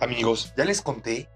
Amigos, 0.00 0.52
ya 0.56 0.64
les 0.64 0.82
conté. 0.82 1.28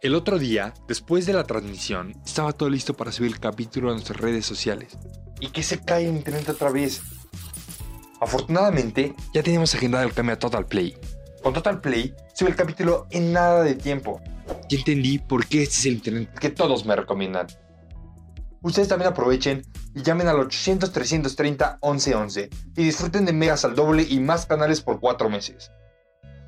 El 0.00 0.14
otro 0.14 0.38
día, 0.38 0.72
después 0.88 1.26
de 1.26 1.34
la 1.34 1.44
transmisión, 1.44 2.14
estaba 2.24 2.52
todo 2.52 2.70
listo 2.70 2.94
para 2.94 3.12
subir 3.12 3.32
el 3.32 3.40
capítulo 3.40 3.90
a 3.90 3.92
nuestras 3.92 4.18
redes 4.18 4.46
sociales. 4.46 4.96
Y 5.38 5.48
que 5.48 5.62
se 5.62 5.82
cae 5.82 6.08
en 6.08 6.16
internet 6.16 6.48
otra 6.48 6.70
vez. 6.70 7.02
Afortunadamente, 8.20 9.14
ya 9.34 9.42
teníamos 9.42 9.74
agendado 9.74 10.04
el 10.04 10.14
cambio 10.14 10.34
a 10.34 10.38
Total 10.38 10.64
Play. 10.64 10.96
Con 11.42 11.52
Total 11.52 11.78
Play, 11.80 12.14
sube 12.34 12.48
el 12.48 12.56
capítulo 12.56 13.06
en 13.10 13.32
nada 13.32 13.62
de 13.62 13.74
tiempo. 13.74 14.22
Ya 14.68 14.78
entendí 14.78 15.18
por 15.18 15.46
qué 15.46 15.62
este 15.62 15.74
es 15.74 15.86
el 15.86 15.92
internet 15.94 16.38
que 16.38 16.50
todos 16.50 16.84
me 16.86 16.94
recomiendan. 16.96 17.46
Ustedes 18.62 18.88
también 18.88 19.10
aprovechen 19.10 19.62
y 19.94 20.02
llamen 20.02 20.28
al 20.28 20.38
800-330-1111 20.38 22.48
y 22.76 22.82
disfruten 22.82 23.26
de 23.26 23.34
megas 23.34 23.66
al 23.66 23.74
doble 23.74 24.06
y 24.08 24.20
más 24.20 24.46
canales 24.46 24.80
por 24.80 25.00
cuatro 25.00 25.28
meses. 25.28 25.70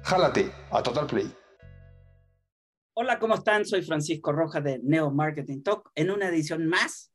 Jálate 0.02 0.50
a 0.70 0.82
Total 0.82 1.06
Play. 1.06 1.30
Hola, 3.00 3.20
¿cómo 3.20 3.36
están? 3.36 3.64
Soy 3.64 3.82
Francisco 3.82 4.32
Rojas 4.32 4.64
de 4.64 4.80
Neo 4.82 5.12
Marketing 5.12 5.62
Talk 5.62 5.92
en 5.94 6.10
una 6.10 6.26
edición 6.30 6.66
más 6.66 7.12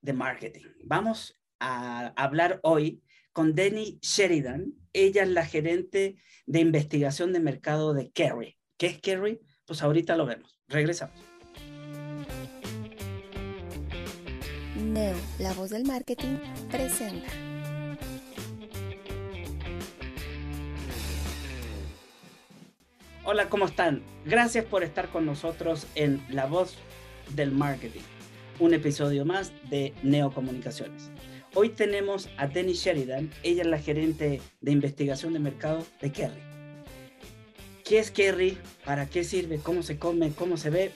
de 0.00 0.12
marketing. 0.14 0.64
Vamos 0.82 1.40
a 1.60 2.08
hablar 2.16 2.58
hoy 2.64 3.04
con 3.32 3.54
Denny 3.54 4.00
Sheridan. 4.02 4.74
Ella 4.92 5.22
es 5.22 5.28
la 5.28 5.46
gerente 5.46 6.16
de 6.46 6.58
investigación 6.58 7.32
de 7.32 7.38
mercado 7.38 7.94
de 7.94 8.10
Kerry. 8.10 8.58
¿Qué 8.76 8.86
es 8.86 9.00
Kerry? 9.00 9.40
Pues 9.64 9.84
ahorita 9.84 10.16
lo 10.16 10.26
vemos. 10.26 10.58
Regresamos. 10.66 11.14
Neo, 14.76 15.16
la 15.38 15.52
voz 15.52 15.70
del 15.70 15.84
marketing, 15.84 16.38
presenta. 16.68 17.51
Hola, 23.32 23.48
¿cómo 23.48 23.64
están? 23.64 24.02
Gracias 24.26 24.62
por 24.66 24.82
estar 24.82 25.08
con 25.08 25.24
nosotros 25.24 25.86
en 25.94 26.22
La 26.28 26.44
Voz 26.44 26.76
del 27.30 27.50
Marketing, 27.50 28.02
un 28.58 28.74
episodio 28.74 29.24
más 29.24 29.54
de 29.70 29.94
Neo 30.02 30.30
Comunicaciones. 30.34 31.10
Hoy 31.54 31.70
tenemos 31.70 32.28
a 32.36 32.46
Denny 32.46 32.74
Sheridan, 32.74 33.30
ella 33.42 33.62
es 33.62 33.68
la 33.68 33.78
gerente 33.78 34.42
de 34.60 34.70
investigación 34.70 35.32
de 35.32 35.38
mercado 35.38 35.82
de 36.02 36.12
Kerry. 36.12 36.42
¿Qué 37.86 38.00
es 38.00 38.10
Kerry? 38.10 38.58
¿Para 38.84 39.08
qué 39.08 39.24
sirve? 39.24 39.60
¿Cómo 39.60 39.82
se 39.82 39.98
come? 39.98 40.32
¿Cómo 40.34 40.58
se 40.58 40.68
ve? 40.68 40.92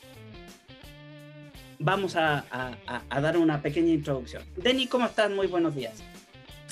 Vamos 1.79 2.17
a 2.17 2.45
dar 3.09 3.39
una 3.39 3.63
pequeña 3.63 3.95
introducción. 3.95 4.43
Denny, 4.59 4.89
¿cómo 4.89 5.07
estás? 5.07 5.31
Muy 5.31 5.47
buenos 5.47 5.75
días. 5.75 6.03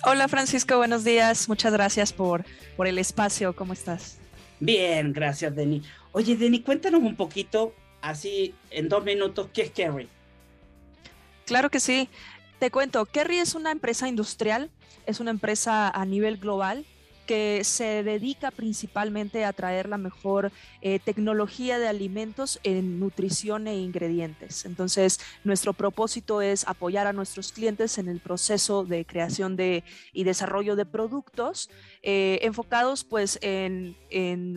Hola 0.05 0.29
Francisco, 0.29 0.77
buenos 0.77 1.05
días. 1.05 1.49
Muchas 1.49 1.73
gracias 1.73 2.13
por, 2.13 2.45
por 2.77 2.87
el 2.87 2.99
espacio. 2.99 3.57
¿Cómo 3.57 3.73
estás? 3.73 4.19
Bien, 4.65 5.13
gracias, 5.13 5.55
Denny. 5.55 5.83
Oye, 6.13 6.37
Denny, 6.37 6.61
cuéntanos 6.61 7.03
un 7.03 7.17
poquito, 7.17 7.75
así 8.01 8.55
en 8.71 8.89
dos 8.89 9.05
minutos, 9.05 9.49
¿qué 9.53 9.61
es 9.61 9.71
Kerry? 9.71 10.09
Claro 11.45 11.69
que 11.69 11.81
sí. 11.81 12.09
Te 12.59 12.71
cuento, 12.71 13.05
Kerry 13.05 13.37
es 13.37 13.55
una 13.55 13.71
empresa 13.71 14.09
industrial, 14.09 14.71
es 15.05 15.21
una 15.21 15.33
empresa 15.33 15.91
a 15.91 16.07
nivel 16.07 16.39
global 16.39 16.87
que 17.27 17.63
se 17.65 18.03
dedica 18.03 18.51
principalmente 18.51 19.45
a 19.45 19.53
traer 19.53 19.89
la 19.89 19.99
mejor 19.99 20.53
eh, 20.83 20.99
tecnología 20.99 21.79
de 21.79 21.89
alimentos 21.89 22.61
en 22.63 23.01
nutrición 23.01 23.67
e 23.67 23.77
ingredientes. 23.77 24.65
Entonces, 24.65 25.21
nuestro 25.43 25.73
propósito 25.73 26.43
es 26.43 26.67
apoyar 26.67 27.07
a 27.07 27.13
nuestros 27.13 27.53
clientes 27.53 27.99
en 27.99 28.09
el 28.09 28.21
proceso 28.21 28.85
de 28.85 29.05
creación 29.05 29.57
de, 29.57 29.85
y 30.13 30.25
desarrollo 30.25 30.77
de 30.77 30.87
productos 30.87 31.71
eh, 32.07 32.41
enfocados 32.43 33.03
pues 33.03 33.39
en, 33.41 33.97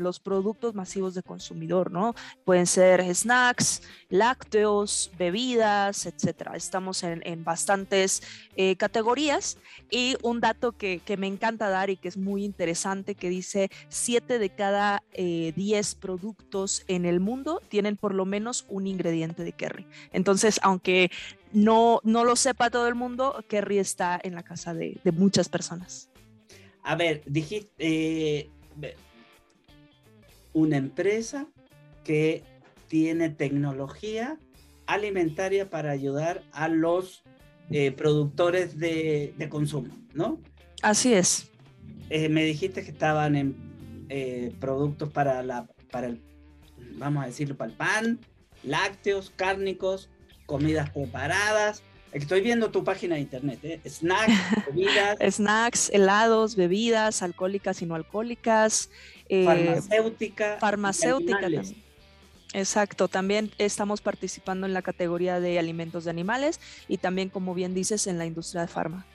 los 0.03 0.19
productos 0.19 0.75
masivos 0.75 1.16
de 1.16 1.24
consumidor, 1.24 1.91
¿no? 1.91 2.13
Pueden 2.44 2.68
ser 2.68 3.03
snacks, 3.16 3.81
lácteos, 4.09 5.12
bebidas, 5.18 6.06
etcétera. 6.06 6.57
Estamos 6.57 7.02
en, 7.03 7.44
bastantes 7.46 8.22
eh, 8.57 8.75
categorías 8.75 9.57
y 9.90 10.18
un 10.22 10.41
dato 10.41 10.74
que, 10.74 11.02
me 11.18 11.28
encanta 11.28 11.69
dar 11.69 11.90
y 11.90 11.96
que 11.96 12.09
es 12.09 12.18
muy 12.18 12.44
interesante, 12.44 13.16
que 13.16 13.30
dice 13.30 13.69
7 13.88 14.38
de 14.40 14.50
cada 14.50 15.02
10 15.16 15.96
productos 15.96 16.84
en 16.88 17.06
el 17.06 17.22
mundo 17.22 17.62
tienen 17.69 17.96
por 17.96 18.13
lo 18.13 18.25
menos 18.25 18.66
un 18.68 18.86
ingrediente 18.88 19.44
de 19.44 19.53
Kerry. 19.53 19.88
Entonces, 20.12 20.59
aunque 20.63 21.09
no, 21.53 22.02
no 22.03 22.25
lo 22.25 22.36
sepa 22.36 22.69
todo 22.69 22.88
el 22.90 22.96
mundo, 22.96 23.44
Kerry 23.47 23.80
está 23.80 24.19
en 24.22 24.36
la 24.36 24.44
casa 24.44 24.74
de 24.74 25.00
muchas 25.13 25.47
personas. 25.47 26.09
A 26.88 26.96
ver, 26.96 27.22
dijiste 27.25 27.70
eh, 27.80 28.50
una 30.53 30.78
empresa 30.78 31.46
que 32.06 32.46
tiene 32.88 33.30
tecnología 33.30 34.40
alimentaria 34.86 35.70
para 35.70 35.92
ayudar 35.92 36.44
a 36.53 36.70
los 36.70 37.25
eh, 37.72 37.92
productores 37.92 38.80
de, 38.80 39.34
de 39.38 39.50
consumo, 39.50 39.94
¿no? 40.14 40.40
Así 40.81 41.14
es. 41.14 41.52
Eh, 42.09 42.30
me 42.30 42.46
dijiste 42.46 42.86
que 42.86 42.92
estaban 42.92 43.36
en 43.36 44.56
productos 44.62 45.12
para 45.12 45.44
la, 45.44 45.68
para 45.92 46.08
el, 46.08 46.22
vamos 46.94 47.25
a 47.25 47.28
decirlo, 47.28 47.58
para 47.58 47.69
el 47.69 47.75
pan, 47.75 48.19
lácteos, 48.64 49.34
cárnicos, 49.36 50.09
comidas 50.46 50.90
preparadas. 50.92 51.84
Estoy 52.13 52.41
viendo 52.41 52.72
tu 52.72 52.84
página 52.84 53.16
de 53.16 53.22
internet, 53.22 53.59
¿eh? 53.63 53.81
snacks, 53.88 54.31
bebidas, 54.68 55.18
Snacks, 55.35 55.90
helados, 55.94 56.56
bebidas, 56.56 57.22
alcohólicas 57.22 57.81
y 57.81 57.85
no 57.85 57.95
alcohólicas. 57.95 58.90
eh, 59.29 59.44
farmacéutica, 59.45 60.57
farmacéutica. 60.59 61.50
Exacto, 62.53 63.07
también 63.09 63.51
estamos 63.57 64.00
participando 64.01 64.66
en 64.66 64.73
la 64.73 64.81
categoría 64.81 65.40
de 65.41 65.59
alimentos 65.59 66.06
de 66.06 66.09
animales 66.12 66.62
y 66.88 66.97
también, 66.97 67.29
como 67.29 67.53
bien 67.53 67.73
dices, 67.73 68.07
en 68.07 68.18
la 68.18 68.25
industria 68.25 68.62
de 68.62 68.68
farma. 68.69 69.06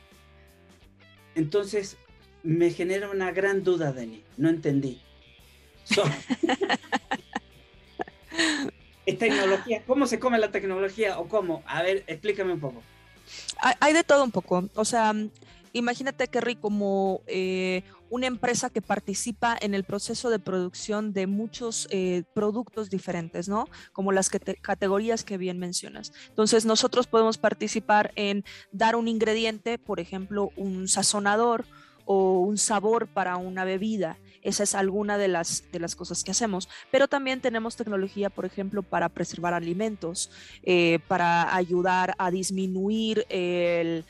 Entonces, 1.34 1.96
me 2.42 2.70
genera 2.70 3.10
una 3.10 3.30
gran 3.32 3.64
duda, 3.64 3.92
Dani. 3.92 4.22
No 4.36 4.50
entendí. 4.50 5.00
So- 5.84 6.04
¿Es 9.04 9.18
tecnología? 9.18 9.82
¿Cómo 9.86 10.06
se 10.06 10.18
come 10.18 10.38
la 10.38 10.50
tecnología 10.50 11.18
o 11.18 11.28
cómo? 11.28 11.62
A 11.66 11.82
ver, 11.82 12.04
explícame 12.06 12.52
un 12.52 12.60
poco. 12.60 12.82
Hay, 13.80 13.92
de 13.92 14.04
todo 14.04 14.24
un 14.24 14.30
poco. 14.30 14.68
O 14.74 14.84
sea, 14.84 15.14
imagínate, 15.72 16.28
Kerry, 16.28 16.56
como 16.56 17.22
eh, 17.26 17.82
una 18.10 18.26
empresa 18.26 18.70
que 18.70 18.82
participa 18.82 19.56
en 19.60 19.74
el 19.74 19.84
proceso 19.84 20.30
de 20.30 20.38
producción 20.38 21.12
de 21.12 21.26
muchos 21.26 21.88
eh, 21.90 22.24
productos 22.34 22.90
diferentes, 22.90 23.48
¿no? 23.48 23.66
Como 23.92 24.12
las 24.12 24.28
categorías 24.28 25.24
que 25.24 25.38
bien 25.38 25.58
mencionas. 25.58 26.12
Entonces, 26.28 26.64
nosotros 26.64 27.06
podemos 27.06 27.38
participar 27.38 28.12
en 28.16 28.44
dar 28.70 28.96
un 28.96 29.08
ingrediente, 29.08 29.78
por 29.78 29.98
ejemplo, 29.98 30.50
un 30.56 30.88
sazonador 30.88 31.64
o 32.04 32.40
un 32.40 32.58
sabor 32.58 33.08
para 33.08 33.36
una 33.36 33.64
bebida. 33.64 34.18
Esa 34.42 34.64
es 34.64 34.74
alguna 34.74 35.18
de 35.18 35.28
las, 35.28 35.64
de 35.72 35.80
las 35.80 35.96
cosas 35.96 36.24
que 36.24 36.32
hacemos. 36.32 36.68
Pero 36.90 37.08
también 37.08 37.40
tenemos 37.40 37.76
tecnología, 37.76 38.30
por 38.30 38.44
ejemplo, 38.44 38.82
para 38.82 39.08
preservar 39.08 39.54
alimentos, 39.54 40.30
eh, 40.62 40.98
para 41.08 41.54
ayudar 41.54 42.14
a 42.18 42.30
disminuir 42.30 43.24
el, 43.28 44.04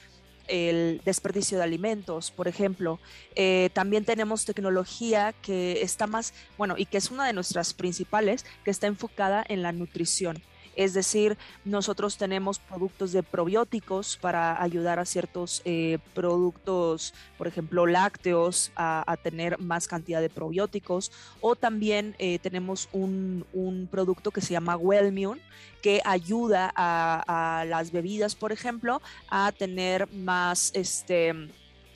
el 0.48 1.00
desperdicio 1.04 1.58
de 1.58 1.64
alimentos, 1.64 2.30
por 2.30 2.48
ejemplo. 2.48 3.00
Eh, 3.34 3.70
también 3.72 4.04
tenemos 4.04 4.44
tecnología 4.44 5.34
que 5.42 5.82
está 5.82 6.06
más, 6.06 6.34
bueno, 6.58 6.74
y 6.76 6.86
que 6.86 6.98
es 6.98 7.10
una 7.10 7.26
de 7.26 7.32
nuestras 7.32 7.74
principales, 7.74 8.44
que 8.64 8.70
está 8.70 8.86
enfocada 8.86 9.44
en 9.48 9.62
la 9.62 9.72
nutrición. 9.72 10.42
Es 10.74 10.94
decir, 10.94 11.36
nosotros 11.64 12.16
tenemos 12.16 12.58
productos 12.58 13.12
de 13.12 13.22
probióticos 13.22 14.16
para 14.16 14.62
ayudar 14.62 14.98
a 14.98 15.04
ciertos 15.04 15.60
eh, 15.64 15.98
productos, 16.14 17.12
por 17.36 17.46
ejemplo, 17.46 17.86
lácteos, 17.86 18.72
a, 18.76 19.16
tener 19.22 19.58
más 19.60 19.86
cantidad 19.86 20.20
de 20.20 20.30
probióticos. 20.30 21.12
O 21.40 21.54
también 21.56 22.16
eh, 22.18 22.38
tenemos 22.38 22.88
un, 22.92 23.44
producto 23.90 24.30
que 24.30 24.40
se 24.40 24.52
llama 24.52 24.76
Wellmune, 24.76 25.40
que 25.82 26.00
ayuda 26.04 26.72
a, 26.74 27.64
las 27.66 27.92
bebidas, 27.92 28.34
por 28.34 28.52
ejemplo, 28.52 29.02
a 29.28 29.52
tener 29.52 30.10
más 30.12 30.70
este 30.74 31.34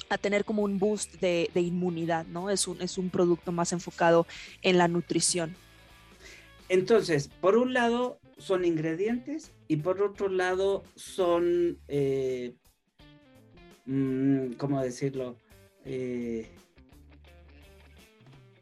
a 0.08 0.18
tener 0.18 0.44
como 0.44 0.62
un 0.62 0.78
boost 0.78 1.14
de, 1.14 1.50
inmunidad, 1.54 2.26
¿no? 2.26 2.48
Es 2.48 2.68
un, 2.68 2.80
es 2.80 2.96
un 2.96 3.10
producto 3.10 3.50
más 3.50 3.72
enfocado 3.72 4.24
en 4.62 4.78
la 4.78 4.86
nutrición. 4.86 5.56
Entonces, 6.68 7.28
por 7.40 7.56
un 7.56 7.72
lado 7.72 8.20
son 8.36 8.64
ingredientes 8.64 9.52
y 9.68 9.76
por 9.76 10.02
otro 10.02 10.28
lado 10.28 10.82
son, 10.94 11.78
eh, 11.88 12.54
mm, 13.86 14.52
¿cómo 14.52 14.82
decirlo? 14.82 15.36
Eh, 15.84 16.48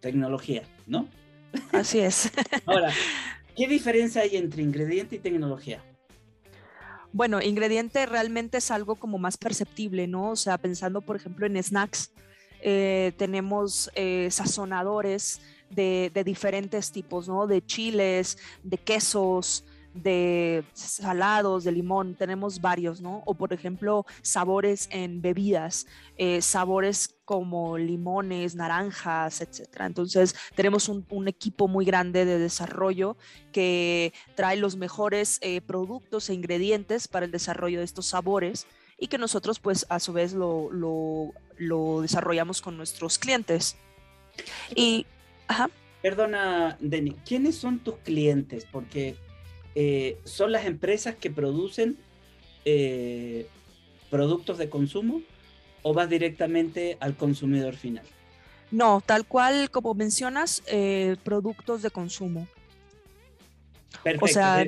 tecnología, 0.00 0.62
¿no? 0.86 1.08
Así 1.72 2.00
es. 2.00 2.30
Ahora, 2.66 2.92
¿qué 3.56 3.66
diferencia 3.66 4.22
hay 4.22 4.36
entre 4.36 4.62
ingrediente 4.62 5.16
y 5.16 5.18
tecnología? 5.18 5.82
Bueno, 7.12 7.40
ingrediente 7.40 8.06
realmente 8.06 8.58
es 8.58 8.70
algo 8.70 8.96
como 8.96 9.18
más 9.18 9.36
perceptible, 9.38 10.06
¿no? 10.08 10.30
O 10.30 10.36
sea, 10.36 10.58
pensando, 10.58 11.00
por 11.00 11.16
ejemplo, 11.16 11.46
en 11.46 11.62
snacks, 11.62 12.12
eh, 12.60 13.12
tenemos 13.16 13.90
eh, 13.94 14.28
sazonadores 14.30 15.40
de, 15.74 16.10
de, 16.12 16.24
diferentes 16.24 16.90
tipos, 16.92 17.28
¿no? 17.28 17.46
De 17.46 17.64
chiles, 17.64 18.38
de 18.62 18.78
quesos, 18.78 19.64
de 19.94 20.64
salados, 20.72 21.62
de 21.62 21.70
limón, 21.70 22.16
tenemos 22.16 22.60
varios, 22.60 23.00
¿no? 23.00 23.22
O 23.26 23.34
por 23.34 23.52
ejemplo, 23.52 24.04
sabores 24.22 24.88
en 24.90 25.22
bebidas, 25.22 25.86
eh, 26.16 26.42
sabores 26.42 27.14
como 27.24 27.78
limones, 27.78 28.56
naranjas, 28.56 29.40
etcétera. 29.40 29.86
Entonces, 29.86 30.34
tenemos 30.56 30.88
un, 30.88 31.28
equipo 31.28 31.68
muy 31.68 31.84
grande 31.84 32.24
de 32.24 32.38
desarrollo 32.38 33.16
que 33.52 34.12
trae 34.34 34.56
los 34.56 34.76
mejores 34.76 35.38
eh, 35.40 35.60
productos 35.60 36.28
e 36.28 36.34
ingredientes 36.34 37.08
para 37.08 37.24
el 37.24 37.32
desarrollo 37.32 37.78
de 37.78 37.84
estos 37.84 38.06
sabores 38.06 38.66
y 38.98 39.06
que 39.06 39.16
nosotros, 39.16 39.60
pues, 39.60 39.86
a 39.88 40.00
su 40.00 40.12
vez 40.12 40.34
lo, 40.34 40.70
lo, 40.70 42.02
desarrollamos 42.02 42.60
con 42.60 42.76
nuestros 42.76 43.18
clientes. 43.18 43.76
Y, 44.74 45.06
ajá. 45.48 45.70
Perdona, 46.02 46.76
Denny, 46.80 47.12
¿quiénes 47.24 47.56
son 47.56 47.78
tus 47.78 47.96
clientes? 47.98 48.66
Porque 48.70 49.16
eh, 49.74 50.18
son 50.24 50.52
las 50.52 50.66
empresas 50.66 51.14
que 51.14 51.30
producen 51.30 51.96
eh, 52.64 53.46
productos 54.10 54.58
de 54.58 54.68
consumo 54.68 55.22
o 55.82 55.92
vas 55.92 56.08
directamente 56.08 56.96
al 57.00 57.16
consumidor 57.16 57.74
final? 57.74 58.04
No, 58.70 59.02
tal 59.04 59.26
cual 59.26 59.70
como 59.70 59.94
mencionas, 59.94 60.62
eh, 60.66 61.16
productos 61.24 61.82
de 61.82 61.90
consumo. 61.90 62.48
Perfecto. 64.02 64.24
O 64.24 64.28
sea, 64.28 64.66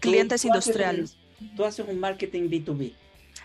clientes 0.00 0.44
industriales. 0.44 1.16
tú 1.56 1.64
haces 1.64 1.86
un 1.88 1.98
marketing 1.98 2.48
B2B. 2.48 2.94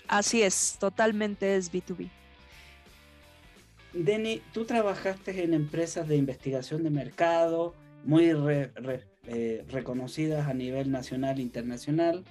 Así 0.08 0.42
es, 0.42 0.78
totalmente 0.80 1.56
es 1.56 1.72
B2B. 1.72 2.10
Denny, 3.94 4.42
tú 4.54 4.66
trabajaste 4.66 5.44
en 5.44 5.54
empresas 5.54 6.08
de 6.08 6.18
investigación 6.18 6.84
de 6.84 6.90
mercado 6.90 7.74
muy 8.06 8.32
eh, 9.28 9.64
reconocidas 9.70 10.48
a 10.48 10.54
nivel 10.54 10.92
nacional 10.92 11.40
e 11.40 11.44
internacional. 11.44 12.24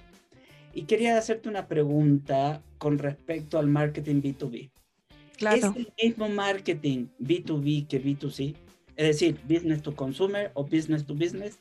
Y 0.73 0.83
quería 0.83 1.17
hacerte 1.17 1.49
una 1.49 1.67
pregunta 1.67 2.61
con 2.77 2.97
respecto 2.97 3.59
al 3.59 3.67
marketing 3.67 4.21
B2B. 4.21 4.71
Claro. 5.37 5.57
¿Es 5.57 5.63
el 5.75 5.93
mismo 6.01 6.29
marketing 6.29 7.07
B2B 7.19 7.87
que 7.87 8.03
B2C? 8.03 8.55
Es 8.95 9.07
decir, 9.07 9.39
business 9.47 9.81
to 9.81 9.95
consumer 9.95 10.51
o 10.53 10.63
business 10.63 11.05
to 11.05 11.13
business. 11.13 11.59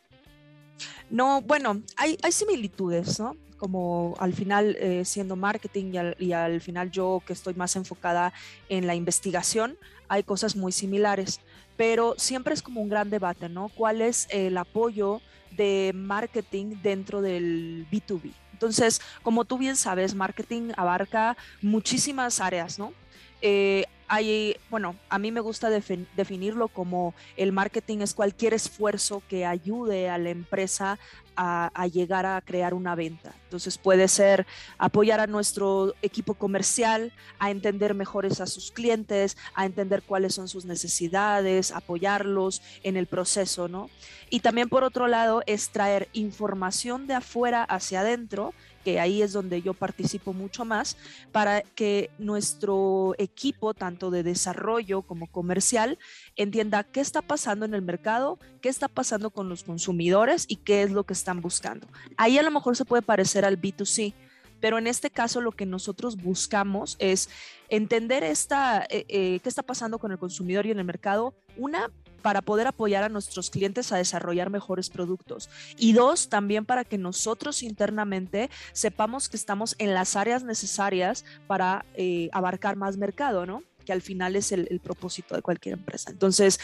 No, 1.12 1.43
bueno, 1.43 1.81
hay, 1.97 2.17
similitudes, 2.32 3.20
¿no? 3.20 3.37
Como 3.59 4.17
al 4.19 4.32
final 4.32 4.76
eh, 4.81 5.05
siendo 5.05 5.37
marketing 5.37 5.93
y 5.93 5.97
al, 5.99 6.17
y 6.19 6.32
al 6.32 6.61
final 6.61 6.91
yo 6.91 7.23
que 7.25 7.32
estoy 7.32 7.55
más 7.55 7.76
enfocada 7.76 8.32
en 8.69 8.88
la 8.88 8.97
investigación, 8.97 9.79
hay 10.09 10.25
cosas 10.25 10.56
muy 10.56 10.73
similares 10.73 11.41
pero 11.76 12.14
siempre 12.17 12.55
es 12.55 12.62
como 12.62 12.81
un 12.81 12.88
gran 12.88 13.11
debate, 13.11 13.49
¿no? 13.49 13.69
¿Cuál 13.69 14.03
es 14.03 14.26
el 14.31 14.56
apoyo 14.56 15.20
de 15.50 15.93
marketing 15.94 16.76
dentro 16.82 17.20
del 17.23 17.87
B2B? 17.91 18.32
Entonces, 18.53 19.00
como 19.23 19.44
tú 19.44 19.58
bien 19.58 19.76
sabes, 19.76 20.15
marketing 20.15 20.70
abarca 20.76 21.37
muchísimas 21.61 22.41
áreas, 22.41 22.79
¿no? 22.79 22.93
Eh, 23.41 23.87
hay, 24.12 24.59
bueno, 24.69 24.94
a 25.09 25.19
mí 25.19 25.32
me 25.32 25.41
gusta 25.41 25.70
definirlo 25.70 26.69
como 26.69 27.14
el 27.38 27.50
marketing 27.50 28.00
es 28.00 28.12
cualquier 28.12 28.53
esfuerzo 28.53 29.23
que 29.26 29.47
ayude 29.47 30.11
a 30.11 30.19
la 30.19 30.29
empresa 30.29 30.99
a, 31.35 31.87
llegar 31.87 32.26
a 32.26 32.38
crear 32.43 32.75
una 32.75 32.94
venta. 32.94 33.32
Entonces 33.44 33.79
puede 33.79 34.09
ser 34.09 34.47
apoyar 34.76 35.19
a 35.20 35.26
nuestro 35.26 35.94
equipo 36.03 36.35
comercial, 36.35 37.11
a 37.38 37.50
entender 37.50 37.94
mejores 37.94 38.43
a 38.43 38.47
sus 38.47 38.70
clientes, 38.70 39.38
a 39.55 39.64
entender 39.64 40.03
cuáles 40.03 40.35
son 40.35 40.47
sus 40.47 40.67
necesidades, 40.67 41.73
apoyarlos 41.73 42.61
en 42.82 42.99
el 42.99 43.06
proceso, 43.06 43.67
¿no? 43.67 43.88
Y 44.29 44.41
también 44.41 44.69
por 44.69 44.85
otro 44.85 45.08
lado 45.08 45.43
es 45.47 45.70
traer 45.70 46.11
información 46.12 47.06
de 47.06 47.15
afuera 47.15 47.65
hacia 47.65 48.00
adentro 48.00 48.53
que 48.84 49.00
ahí 49.00 49.23
es 49.23 49.32
donde 49.32 49.62
yo 49.62 49.75
participo 49.75 50.32
mucho 50.32 50.64
más, 50.64 50.96
para 51.32 51.62
que 51.62 52.11
nuestro 52.19 53.14
equipo, 53.19 53.75
tanto 53.75 54.11
de 54.11 54.23
desarrollo 54.23 55.02
como 55.02 55.26
comercial, 55.26 55.99
entienda 56.37 56.84
qué 56.84 57.00
está 57.00 57.23
pasando 57.23 57.64
en 57.64 57.75
el 57.75 57.82
mercado, 57.82 58.38
qué 58.61 58.69
está 58.69 58.88
pasando 58.88 59.31
con 59.31 59.49
los 59.49 59.64
consumidores 59.64 60.46
y 60.49 60.56
qué 60.56 60.82
es 60.82 60.90
lo 60.90 61.05
que 61.05 61.12
están 61.12 61.40
buscando. 61.40 61.87
Ahí 62.17 62.38
a 62.38 62.43
lo 62.43 62.50
mejor 62.50 62.76
se 62.76 62.84
puede 62.84 63.02
parecer 63.02 63.44
al 63.44 63.61
B2C, 63.61 64.14
pero 64.61 64.79
en 64.79 64.87
este 64.87 65.11
caso 65.11 65.40
lo 65.40 65.50
que 65.52 65.67
nosotros 65.67 66.17
buscamos 66.17 66.96
es 67.00 67.29
entender 67.69 68.23
esta, 68.23 68.84
eh, 68.88 69.05
eh, 69.08 69.40
qué 69.43 69.49
está 69.49 69.64
pasando 69.64 69.99
con 69.99 70.12
el 70.12 70.19
consumidor 70.19 70.67
y 70.67 70.70
en 70.70 70.79
el 70.79 70.84
mercado, 70.84 71.34
una, 71.56 71.90
para 72.22 72.42
poder 72.42 72.66
apoyar 72.66 73.04
a 73.04 73.08
nuestros 73.08 73.50
clientes 73.50 73.92
a 73.92 73.96
desarrollar 73.96 74.50
mejores 74.50 74.90
productos. 74.90 75.50
Y 75.76 75.92
dos, 75.92 76.28
también 76.28 76.64
para 76.64 76.84
que 76.84 76.98
nosotros 76.98 77.62
internamente 77.62 78.50
sepamos 78.72 79.28
que 79.28 79.36
estamos 79.36 79.74
en 79.78 79.94
las 79.94 80.16
áreas 80.16 80.44
necesarias 80.44 81.24
para 81.46 81.84
eh, 81.94 82.30
abarcar 82.32 82.76
más 82.76 82.96
mercado, 82.96 83.46
¿no? 83.46 83.62
que 83.84 83.92
al 83.92 84.00
final 84.00 84.36
es 84.36 84.52
el, 84.52 84.80
propósito 84.80 85.34
de 85.34 85.42
cualquier 85.42 85.74
empresa. 85.74 86.10
Entonces, 86.10 86.58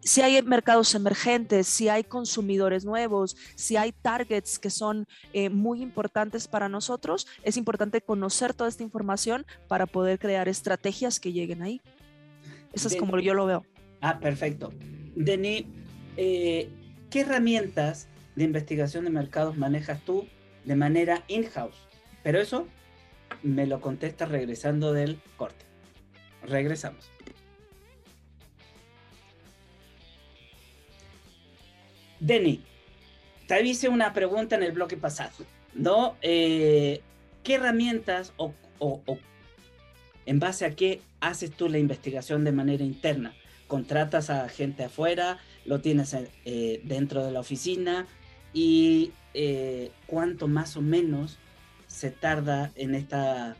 si 0.00 0.20
hay 0.22 0.40
mercados 0.42 0.94
emergentes, 0.94 1.66
si 1.66 1.88
hay 1.88 2.04
consumidores 2.04 2.84
nuevos, 2.84 3.36
si 3.54 3.76
hay 3.76 3.92
targets 3.92 4.58
que 4.58 4.70
son 4.70 5.06
eh, 5.32 5.48
muy 5.48 5.82
importantes 5.82 6.48
para 6.48 6.68
nosotros, 6.68 7.26
es 7.42 7.56
importante 7.56 8.00
conocer 8.00 8.54
toda 8.54 8.68
esta 8.68 8.82
información 8.82 9.46
para 9.68 9.86
poder 9.86 10.18
crear 10.18 10.48
estrategias 10.48 11.20
que 11.20 11.32
lleguen 11.32 11.62
ahí. 11.62 11.80
Eso 12.72 12.88
es 12.88 12.96
como 12.96 13.18
yo 13.18 13.34
lo 13.34 13.46
veo. 13.46 13.66
Ah, 14.00 14.18
perfecto. 14.18 14.72
Denis, 15.14 15.64
eh, 16.16 16.68
¿qué 17.10 17.20
herramientas 17.20 18.08
de 18.34 18.44
investigación 18.44 19.04
de 19.04 19.10
mercados 19.10 19.56
manejas 19.56 20.00
tú 20.04 20.26
de 20.64 20.76
manera 20.76 21.22
in-house? 21.28 21.76
Pero 22.22 22.40
eso 22.40 22.66
me 23.42 23.66
lo 23.66 23.80
contesta 23.80 24.26
regresando 24.26 24.92
del 24.92 25.20
corte. 25.36 25.64
Regresamos. 26.42 27.10
Denis, 32.20 32.60
te 33.48 33.62
hice 33.64 33.88
una 33.88 34.12
pregunta 34.12 34.56
en 34.56 34.62
el 34.62 34.72
bloque 34.72 34.96
pasado, 34.96 35.32
¿no? 35.74 36.16
Eh, 36.22 37.02
¿Qué 37.42 37.54
herramientas 37.54 38.32
o 38.36 38.54
en 40.24 40.38
base 40.38 40.64
a 40.64 40.76
qué 40.76 41.00
haces 41.20 41.50
tú 41.50 41.68
la 41.68 41.78
investigación 41.78 42.44
de 42.44 42.52
manera 42.52 42.84
interna? 42.84 43.34
Contratas 43.72 44.28
a 44.28 44.50
gente 44.50 44.84
afuera, 44.84 45.38
lo 45.64 45.80
tienes 45.80 46.14
eh, 46.14 46.82
dentro 46.84 47.24
de 47.24 47.32
la 47.32 47.40
oficina 47.40 48.06
y 48.52 49.12
eh, 49.32 49.90
cuánto 50.06 50.46
más 50.46 50.76
o 50.76 50.82
menos 50.82 51.38
se 51.86 52.10
tarda 52.10 52.70
en 52.74 52.94
esta 52.94 53.56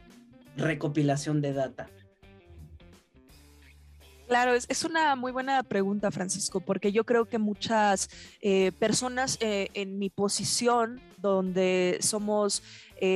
recopilación 0.59 1.41
de 1.41 1.55
data. 1.55 1.89
Claro, 4.29 4.53
es, 4.53 4.85
una 4.85 5.17
muy 5.17 5.33
buena 5.33 5.63
pregunta, 5.63 6.11
Francisco, 6.11 6.61
porque 6.61 6.93
yo 6.93 7.05
creo 7.05 7.25
que 7.25 7.39
muchas 7.39 8.11
eh, 8.43 8.71
personas 8.73 9.39
en 9.41 9.99
mi 9.99 10.11
posición, 10.11 11.01
donde 11.17 11.97
somos 12.03 12.63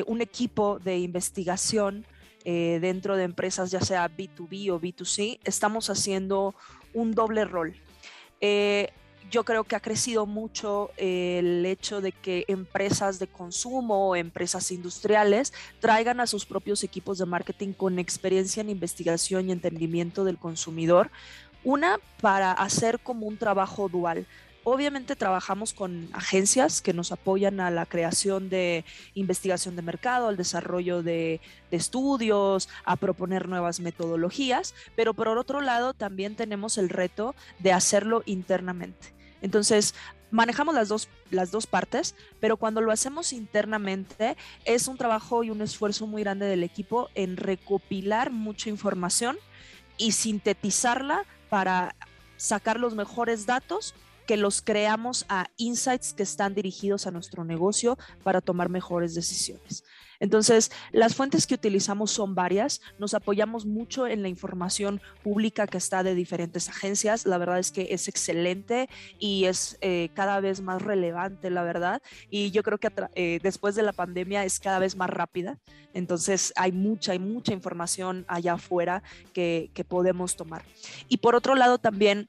un 0.07 0.23
equipo 0.23 0.79
de 0.79 0.99
investigación 0.99 2.07
dentro 2.45 3.17
de 3.17 3.25
empresas, 3.25 3.71
ya 3.71 3.81
sea 3.81 4.09
B2B 4.09 4.71
o 4.71 4.81
B2C, 4.81 5.41
estamos 5.45 5.91
haciendo 5.91 6.55
un 6.97 7.13
doble 7.13 7.45
rol. 7.45 7.77
Eh, 8.41 8.91
yo 9.31 9.45
creo 9.45 9.65
que 9.65 9.77
ha 9.77 9.81
crecido 9.81 10.25
mucho 10.25 10.91
el 10.97 11.67
hecho 11.67 12.01
de 12.01 12.13
que 12.13 12.45
empresas 12.49 13.19
de 13.19 13.27
consumo 13.27 14.09
o 14.09 14.17
empresas 14.17 14.71
industriales 14.71 15.53
traigan 15.81 16.21
a 16.21 16.27
sus 16.27 16.47
propios 16.47 16.85
equipos 16.85 17.19
de 17.19 17.27
marketing 17.27 17.73
con 17.73 17.99
experiencia 17.99 18.61
en 18.61 18.71
investigación 18.71 19.49
y 19.49 19.53
entendimiento 19.53 20.25
del 20.25 20.39
consumidor. 20.39 21.11
Una, 21.65 21.99
para 22.21 22.53
hacer 22.53 23.01
como 23.01 23.27
un 23.27 23.37
trabajo 23.37 23.89
dual, 23.89 24.27
Obviamente 24.69 25.15
trabajamos 25.15 25.73
con 25.73 26.09
agencias 26.13 26.83
que 26.83 26.93
nos 26.93 27.13
apoyan 27.13 27.61
a 27.61 27.71
la 27.71 27.87
creación 27.87 28.49
de 28.49 28.85
investigación 29.15 29.77
de 29.77 29.83
mercado, 29.83 30.27
al 30.27 30.37
desarrollo 30.37 31.05
de, 31.05 31.41
estudios, 31.71 32.69
a 32.85 32.97
proponer 32.97 33.49
nuevas 33.49 33.79
metodologías, 33.79 34.75
pero 34.97 35.15
por 35.15 35.29
otro 35.29 35.61
lado 35.61 35.95
también 35.95 36.35
tenemos 36.35 36.79
el 36.79 36.89
reto 36.89 37.37
de 37.61 37.73
hacerlo 37.73 38.25
internamente. 38.27 39.15
Entonces, 39.41 39.95
manejamos 40.33 40.75
las 40.75 40.89
dos, 40.89 41.09
las 41.31 41.53
dos 41.53 41.69
partes, 41.69 42.17
pero 42.41 42.57
cuando 42.57 42.81
lo 42.81 42.91
hacemos 42.91 43.33
internamente 43.33 44.37
es 44.65 44.89
un 44.89 44.97
trabajo 44.97 45.45
y 45.45 45.51
un 45.51 45.63
esfuerzo 45.63 46.09
muy 46.09 46.25
grande 46.25 46.47
del 46.47 46.65
equipo 46.65 47.09
en 47.15 47.37
recopilar 47.37 48.33
mucha 48.33 48.69
información 48.69 49.37
y 49.97 50.11
sintetizarla 50.11 51.25
para 51.51 51.95
sacar 52.37 52.81
los 52.81 52.97
mejores 52.97 53.47
datos 53.47 53.95
que 54.27 54.37
los 54.37 54.63
creamos 54.63 55.25
a 55.29 55.49
insights 55.57 56.13
que 56.13 56.23
están 56.23 56.55
dirigidos 56.55 57.07
a 57.07 57.11
nuestro 57.11 57.45
negocio 57.45 57.99
para 58.23 58.41
tomar 58.41 58.69
mejores 58.69 59.15
decisiones. 59.15 59.85
Entonces, 60.21 60.71
las 60.93 61.15
fuentes 61.15 61.47
que 61.47 61.55
utilizamos 61.55 62.11
son 62.11 62.35
varias. 62.35 62.81
Nos 62.99 63.15
apoyamos 63.15 63.67
mucho 63.67 64.07
en 64.07 64.23
la 64.23 64.29
información 64.29 65.01
pública 65.23 65.67
que 65.67 65.79
está 65.79 66.03
de 66.03 66.15
diferentes 66.15 66.69
agencias. 66.69 67.27
La 67.27 67.39
verdad 67.39 67.59
es 67.59 67.71
que 67.71 67.89
es 67.91 68.09
excelente 68.09 68.89
y 69.19 69.45
es 69.45 69.79
eh, 69.81 70.11
cada 70.15 70.41
vez 70.41 70.61
más 70.61 70.83
relevante, 70.83 71.51
la 71.51 71.63
verdad. 71.63 72.03
Y 72.31 72.51
yo 72.51 72.63
creo 72.63 72.79
que 72.79 72.91
eh, 73.15 73.41
después 73.43 73.75
de 73.75 73.83
la 73.83 73.93
pandemia 73.93 74.45
es 74.45 74.61
cada 74.61 74.79
vez 74.79 74.97
más 74.97 75.11
rápida. 75.11 75.59
Entonces, 75.93 76.53
hay 76.57 76.73
mucha, 76.73 77.13
hay 77.13 77.19
mucha 77.19 77.53
información 77.53 78.25
allá 78.29 78.55
afuera 78.55 79.03
que, 79.33 79.71
que 79.75 79.85
podemos 79.85 80.37
tomar. 80.37 80.63
Y 81.09 81.19
por 81.19 81.35
otro 81.35 81.55
lado, 81.55 81.79
también 81.79 82.29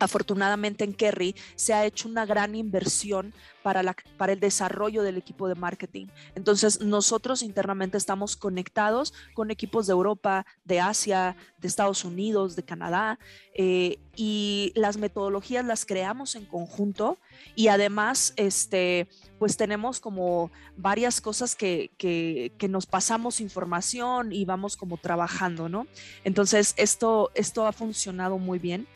afortunadamente 0.00 0.84
en 0.84 0.94
Kerry 0.94 1.34
se 1.56 1.74
ha 1.74 1.84
hecho 1.84 2.08
una 2.08 2.26
gran 2.26 2.54
inversión 2.54 3.32
para, 3.62 3.82
la, 3.82 3.94
para 4.16 4.32
el 4.32 4.40
desarrollo 4.40 5.02
del 5.02 5.18
equipo 5.18 5.48
de 5.48 5.54
marketing. 5.54 6.06
Entonces, 6.34 6.80
nosotros 6.80 7.42
internamente 7.42 7.98
estamos 7.98 8.36
conectados 8.36 9.12
con 9.34 9.50
equipos 9.50 9.86
de 9.86 9.92
Europa, 9.92 10.46
de 10.64 10.80
Asia, 10.80 11.36
de 11.58 11.68
Estados 11.68 12.04
Unidos, 12.04 12.56
de 12.56 12.62
Canadá, 12.62 13.18
eh, 13.54 13.98
y 14.16 14.72
las 14.74 14.96
metodologías 14.96 15.64
las 15.64 15.84
creamos 15.84 16.34
en 16.34 16.44
conjunto 16.44 17.18
y 17.54 17.68
además, 17.68 18.32
este, 18.36 19.08
pues 19.38 19.56
tenemos 19.56 20.00
como 20.00 20.50
varias 20.76 21.20
cosas 21.20 21.54
que, 21.54 21.90
que, 21.98 22.52
que 22.56 22.68
nos 22.68 22.86
pasamos 22.86 23.40
información 23.40 24.32
y 24.32 24.44
vamos 24.44 24.76
como 24.76 24.96
trabajando, 24.96 25.68
¿no? 25.68 25.86
Entonces, 26.24 26.74
esto, 26.76 27.30
esto 27.34 27.66
ha 27.66 27.72
funcionado 27.72 28.38
muy 28.38 28.58
bien 28.58 28.86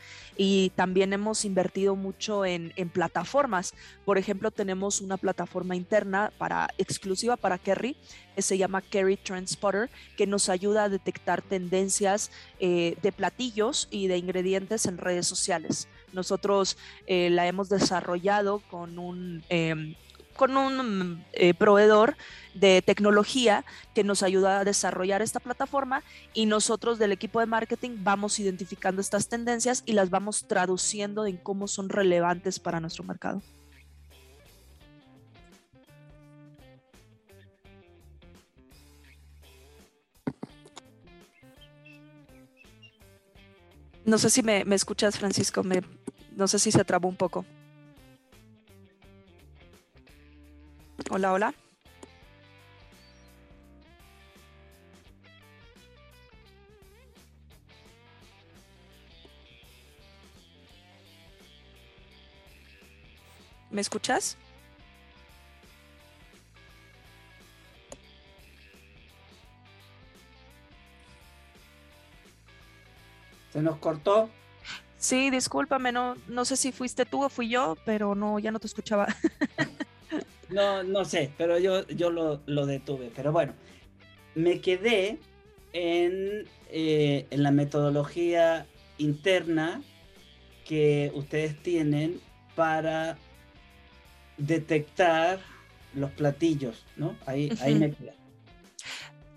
y 0.44 0.70
también 0.70 1.12
hemos 1.12 1.44
invertido 1.44 1.94
mucho 1.94 2.44
en, 2.44 2.72
plataformas. 2.92 3.74
Por 4.04 4.18
ejemplo, 4.18 4.50
tenemos 4.50 5.00
una 5.00 5.16
plataforma 5.16 5.76
interna 5.76 6.32
para, 6.36 6.68
exclusiva 6.78 7.36
para 7.36 7.58
Kerry 7.58 7.96
que 8.34 8.42
se 8.42 8.58
llama 8.58 8.82
Kerry 8.82 9.16
Transporter, 9.16 9.88
que 10.16 10.26
nos 10.26 10.48
ayuda 10.48 10.84
a 10.84 10.88
detectar 10.88 11.42
tendencias 11.42 12.32
eh, 12.58 12.96
de 13.02 13.12
platillos 13.12 13.86
y 13.92 14.08
de 14.08 14.16
ingredientes 14.16 14.86
en 14.86 14.98
redes 14.98 15.28
sociales. 15.28 15.86
Nosotros 16.12 16.76
eh, 17.06 17.30
la 17.30 17.46
hemos 17.46 17.68
desarrollado 17.68 18.64
con 18.68 18.98
un 18.98 19.44
eh, 19.48 19.94
con 20.42 20.56
un 20.56 21.24
eh, 21.34 21.54
proveedor 21.54 22.16
de 22.52 22.82
tecnología 22.82 23.64
que 23.94 24.02
nos 24.02 24.24
ayuda 24.24 24.58
a 24.58 24.64
desarrollar 24.64 25.22
esta 25.22 25.38
plataforma 25.38 26.02
y 26.34 26.46
nosotros 26.46 26.98
del 26.98 27.12
equipo 27.12 27.38
de 27.38 27.46
marketing 27.46 27.98
vamos 27.98 28.40
identificando 28.40 29.00
estas 29.00 29.28
tendencias 29.28 29.84
y 29.86 29.92
las 29.92 30.10
vamos 30.10 30.48
traduciendo 30.48 31.26
en 31.26 31.36
cómo 31.36 31.68
son 31.68 31.90
relevantes 31.90 32.58
para 32.58 32.80
nuestro 32.80 33.04
mercado. 33.04 33.40
No 44.04 44.18
sé 44.18 44.28
si 44.28 44.42
me, 44.42 44.64
escuchas, 44.74 45.20
Francisco. 45.20 45.62
No 46.34 46.48
sé 46.48 46.58
si 46.58 46.72
se 46.72 46.84
trabó 46.84 47.08
un 47.08 47.14
poco. 47.14 47.44
Hola, 51.14 51.30
hola. 51.34 51.54
¿Me 63.70 63.82
escuchas? 63.82 64.38
Se 73.52 73.60
nos 73.60 73.76
cortó. 73.76 74.30
Sí, 74.96 75.28
discúlpame, 75.28 75.92
no, 75.92 76.14
no 76.26 76.46
sé 76.46 76.56
si 76.56 76.72
fuiste 76.72 77.04
tú 77.04 77.22
o 77.22 77.28
fui 77.28 77.50
yo, 77.50 77.76
pero 77.84 78.14
no, 78.14 78.38
ya 78.38 78.50
no 78.50 78.58
te 78.58 78.66
escuchaba. 78.66 79.08
No, 80.52 80.82
no 80.82 81.04
sé, 81.04 81.32
pero 81.38 81.58
yo, 81.58 81.86
yo 81.88 82.10
lo, 82.10 82.42
lo 82.46 82.66
detuve. 82.66 83.10
Pero 83.14 83.32
bueno, 83.32 83.54
me 84.34 84.60
quedé 84.60 85.18
en, 85.72 86.44
eh, 86.70 87.26
en 87.30 87.42
la 87.42 87.50
metodología 87.50 88.66
interna 88.98 89.82
que 90.66 91.10
ustedes 91.14 91.60
tienen 91.62 92.20
para 92.54 93.18
detectar 94.36 95.40
los 95.94 96.10
platillos, 96.12 96.84
¿no? 96.96 97.16
Ahí, 97.26 97.48
uh 97.50 97.54
-huh. 97.54 97.62
ahí 97.62 97.74
me 97.74 97.92
quedé. 97.92 98.21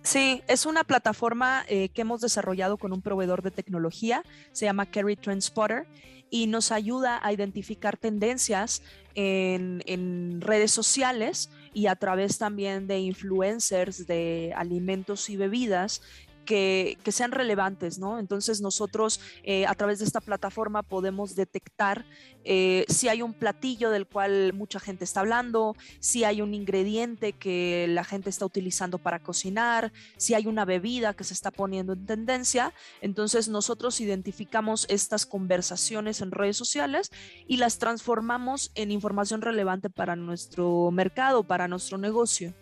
Sí, 0.06 0.44
es 0.48 0.68
una 0.68 0.84
plataforma 0.84 1.66
eh, 1.68 1.90
que 1.90 2.02
hemos 2.02 2.22
desarrollado 2.22 2.78
con 2.78 2.94
un 2.94 3.02
proveedor 3.02 3.42
de 3.42 3.50
tecnología, 3.50 4.22
se 4.52 4.66
llama 4.66 4.86
Kerry 4.86 5.16
Transporter 5.16 5.88
y 6.30 6.46
nos 6.46 6.72
ayuda 6.72 7.20
a 7.24 7.34
identificar 7.34 7.98
tendencias 7.98 8.84
en, 9.16 9.82
en, 9.88 10.42
redes 10.42 10.70
sociales 10.70 11.50
y 11.74 11.88
a 11.88 11.96
través 11.96 12.38
también 12.38 12.86
de 12.86 13.00
influencers 13.00 14.06
de 14.06 14.54
alimentos 14.56 15.28
y 15.32 15.38
bebidas 15.38 16.04
que, 16.46 16.98
sean 17.08 17.32
relevantes, 17.32 18.00
¿no? 18.00 18.20
Entonces 18.20 18.62
nosotros 18.62 19.20
eh, 19.44 19.66
a 19.66 19.74
través 19.76 20.00
de 20.00 20.06
esta 20.06 20.22
plataforma 20.22 20.84
podemos 20.84 21.36
detectar 21.36 22.06
eh, 22.44 22.86
si 22.88 23.10
hay 23.10 23.22
un 23.22 23.34
platillo 23.34 23.90
del 23.90 24.06
cual 24.06 24.54
mucha 24.54 24.80
gente 24.80 25.04
está 25.04 25.22
hablando, 25.22 25.76
si 26.00 26.24
hay 26.24 26.42
un 26.42 26.54
ingrediente 26.54 27.34
que 27.34 27.88
la 27.90 28.04
gente 28.04 28.30
está 28.30 28.46
utilizando 28.46 29.00
para 29.00 29.22
cocinar, 29.22 29.92
si 30.18 30.36
hay 30.36 30.46
una 30.46 30.64
bebida 30.64 31.16
que 31.16 31.24
se 31.24 31.34
está 31.34 31.52
poniendo 31.52 31.94
en 31.94 32.06
tendencia. 32.06 32.74
Entonces 33.02 33.48
nosotros 33.50 34.00
identificamos 34.00 34.86
estas 34.90 35.26
conversaciones 35.26 36.22
en 36.22 36.32
redes 36.32 36.58
sociales 36.58 37.12
y 37.48 37.58
las 37.58 37.80
transformamos 37.80 38.72
en 38.76 38.92
información 38.92 39.42
relevante 39.42 39.90
para 39.90 40.16
nuestro 40.16 40.92
mercado, 40.92 41.44
para 41.44 41.68
nuestro 41.68 41.98
negocio 41.98 42.54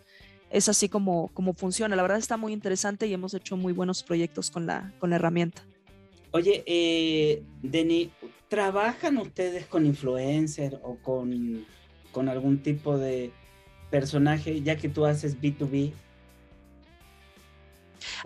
es 0.54 0.70
así 0.70 0.88
como, 0.88 1.30
como 1.34 1.54
funciona. 1.54 1.96
La 1.96 2.04
verdad 2.04 2.20
está 2.20 2.38
muy 2.38 2.54
interesante 2.54 3.08
y 3.08 3.14
hemos 3.14 3.34
hecho 3.34 3.58
muy 3.58 3.74
buenos 3.74 4.04
proyectos 4.04 4.52
con 4.52 4.68
la, 4.68 4.94
con 5.00 5.10
la 5.10 5.18
herramienta. 5.18 5.64
Oye, 6.32 6.64
eh, 6.68 7.44
¿trabajan 8.48 9.18
ustedes 9.18 9.66
con 9.66 9.86
influencers 9.86 10.78
o 10.84 10.96
con, 10.98 11.66
con 12.12 12.30
algún 12.30 12.62
tipo 12.62 12.98
de 12.98 13.32
personaje, 13.90 14.62
ya 14.62 14.78
que 14.78 14.90
tú 14.90 15.06
haces 15.06 15.40
B2B? 15.42 15.92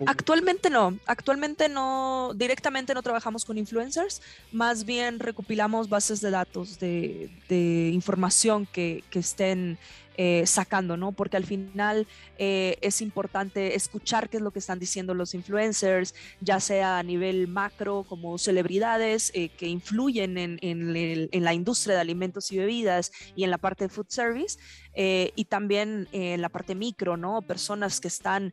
Actualmente 0.06 0.70
no, 0.70 0.98
actualmente 1.06 1.68
no, 1.68 2.32
directamente 2.34 2.94
no 2.94 3.02
trabajamos 3.02 3.44
con 3.44 3.56
influencers, 3.58 4.20
más 4.52 4.84
bien 4.84 5.18
recopilamos 5.18 5.88
bases 5.88 6.20
de 6.20 6.30
datos 6.30 6.78
de, 6.78 7.30
de 7.48 7.90
información 7.92 8.66
que, 8.66 9.04
que 9.10 9.20
estén 9.20 9.78
eh, 10.20 10.42
sacando, 10.46 10.96
¿no? 10.96 11.12
Porque 11.12 11.36
al 11.36 11.44
final 11.44 12.08
eh, 12.38 12.76
es 12.80 13.00
importante 13.02 13.76
escuchar 13.76 14.28
qué 14.28 14.38
es 14.38 14.42
lo 14.42 14.50
que 14.50 14.58
están 14.58 14.80
diciendo 14.80 15.14
los 15.14 15.32
influencers, 15.32 16.12
ya 16.40 16.58
sea 16.58 16.98
a 16.98 17.04
nivel 17.04 17.46
macro 17.46 18.02
como 18.02 18.36
celebridades 18.36 19.30
eh, 19.32 19.48
que 19.50 19.68
influyen 19.68 20.36
en, 20.36 20.58
en, 20.60 21.44
la 21.44 21.54
industria 21.54 21.94
de 21.94 22.00
alimentos 22.00 22.50
y 22.50 22.58
bebidas 22.58 23.12
y 23.36 23.44
en 23.44 23.52
la 23.52 23.58
parte 23.58 23.84
de 23.84 23.90
food 23.90 24.06
service, 24.08 24.58
y 24.96 25.44
también 25.44 26.08
en 26.10 26.42
la 26.42 26.48
parte 26.48 26.74
micro, 26.74 27.16
¿no? 27.16 27.40
Personas 27.42 28.00
que 28.00 28.08
están 28.08 28.52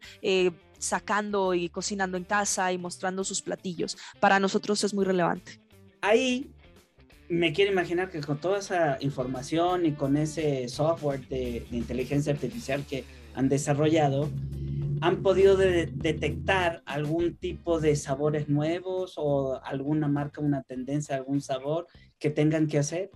sacando 0.77 1.55
y 1.55 1.69
cocinando 1.69 2.15
en 2.15 2.25
casa 2.25 2.71
y 2.73 2.77
mostrando 2.77 3.23
sus 3.23 3.41
platillos. 3.41 3.97
Para 4.19 4.39
nosotros 4.39 4.83
es 4.83 4.93
muy 4.93 5.03
relevante. 5.03 5.59
Ahí 6.01 6.53
me 7.29 7.53
quiero 7.53 7.71
imaginar 7.71 8.09
que 8.09 8.21
con 8.21 8.39
toda 8.39 8.59
esa 8.59 8.97
información 8.99 9.85
y 9.85 9.93
con 9.93 10.17
ese 10.17 10.67
software 10.69 11.27
de, 11.27 11.65
inteligencia 11.71 12.33
artificial 12.33 12.85
que 12.85 13.03
han 13.33 13.49
desarrollado, 13.49 14.29
han 15.01 15.21
podido 15.21 15.57
de 15.57 15.87
detectar 15.87 16.81
algún 16.85 17.35
tipo 17.35 17.79
de 17.79 17.95
sabores 17.95 18.47
nuevos 18.47 19.15
o 19.17 19.59
alguna 19.63 20.07
marca, 20.07 20.41
una 20.41 20.63
tendencia, 20.63 21.15
algún 21.15 21.41
sabor 21.41 21.87
que 22.17 22.29
tengan 22.29 22.67
que 22.67 22.79
hacer. 22.79 23.11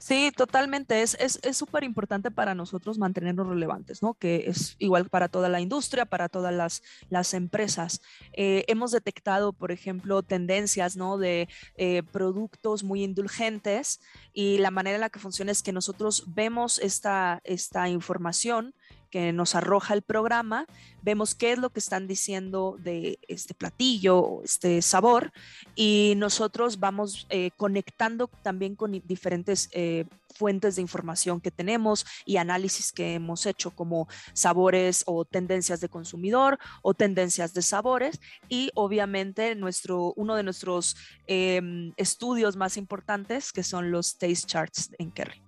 Sí, 0.00 0.32
totalmente. 0.36 1.02
Es 1.02 1.16
súper 1.52 1.84
es, 1.84 1.86
importante 1.86 2.30
para 2.30 2.54
nosotros 2.54 2.98
mantenernos 2.98 3.46
relevantes, 3.46 4.02
¿no? 4.02 4.14
Que 4.14 4.44
es 4.48 4.76
igual 4.78 5.08
para 5.08 5.28
toda 5.28 5.48
la 5.48 5.60
industria, 5.60 6.06
para 6.06 6.28
todas 6.28 6.52
las, 6.52 6.82
las 7.08 7.34
empresas. 7.34 8.00
Eh, 8.32 8.64
hemos 8.68 8.90
detectado, 8.90 9.52
por 9.52 9.70
ejemplo, 9.70 10.22
tendencias, 10.22 10.96
¿no? 10.96 11.18
De 11.18 11.48
eh, 11.76 12.02
productos 12.10 12.84
muy 12.84 13.04
indulgentes 13.04 14.00
y 14.32 14.58
la 14.58 14.70
manera 14.70 14.96
en 14.96 15.02
la 15.02 15.10
que 15.10 15.20
funciona 15.20 15.52
es 15.52 15.62
que 15.62 15.72
nosotros 15.72 16.24
vemos 16.28 16.78
esta, 16.78 17.40
esta 17.44 17.88
información 17.88 18.74
que 19.12 19.32
nos 19.32 19.54
arroja 19.54 19.92
el 19.92 20.00
programa, 20.00 20.66
vemos 21.02 21.34
qué 21.34 21.52
es 21.52 21.58
lo 21.58 21.68
que 21.68 21.80
están 21.80 22.08
diciendo 22.08 22.78
de 22.80 23.18
este 23.28 23.52
platillo 23.52 24.40
este 24.42 24.80
sabor 24.80 25.32
y 25.76 26.14
nosotros 26.16 26.80
vamos 26.80 27.26
eh, 27.28 27.50
conectando 27.58 28.28
también 28.42 28.74
con 28.74 28.90
diferentes 29.04 29.68
eh, 29.72 30.06
fuentes 30.34 30.76
de 30.76 30.82
información 30.82 31.42
que 31.42 31.50
tenemos 31.50 32.06
y 32.24 32.38
análisis 32.38 32.90
que 32.90 33.12
hemos 33.14 33.44
hecho 33.44 33.72
como 33.72 34.08
sabores 34.32 35.02
o 35.06 35.26
tendencias 35.26 35.82
de 35.82 35.90
consumidor 35.90 36.58
o 36.80 36.94
tendencias 36.94 37.52
de 37.52 37.60
sabores 37.60 38.18
y 38.48 38.70
obviamente 38.74 39.54
nuestro, 39.54 40.14
uno 40.16 40.36
de 40.36 40.42
nuestros 40.42 40.96
em, 41.26 41.92
estudios 41.98 42.56
más 42.56 42.78
importantes 42.78 43.52
que 43.52 43.62
son 43.62 43.90
los 43.90 44.16
taste 44.16 44.46
charts 44.46 44.90
en 44.98 45.10
Kerry. 45.10 45.42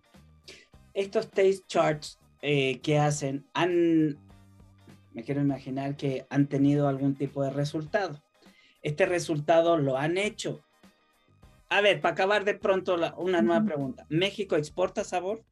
Estos 0.93 1.31
taste 1.31 1.65
charts 1.67 2.19
eh, 2.47 2.81
que 2.83 2.99
hacen, 2.99 3.47
han, 3.55 4.19
me 5.15 5.25
quiero 5.25 5.41
imaginar 5.41 5.97
que 5.97 6.27
han 6.29 6.47
tenido 6.47 6.89
algún 6.89 7.15
tipo 7.15 7.43
de 7.43 7.49
resultado. 7.49 8.23
Este 8.83 9.07
resultado 9.07 9.79
lo 9.79 9.97
han 9.97 10.19
hecho. 10.19 10.63
A 11.71 11.81
ver, 11.81 12.03
para 12.03 12.13
acabar 12.13 12.45
de 12.45 12.53
pronto 12.53 12.97
una 13.17 13.41
nueva 13.41 13.65
pregunta. 13.65 14.05
¿México 14.11 14.57
exporta 14.57 15.05
sabor? 15.05 15.43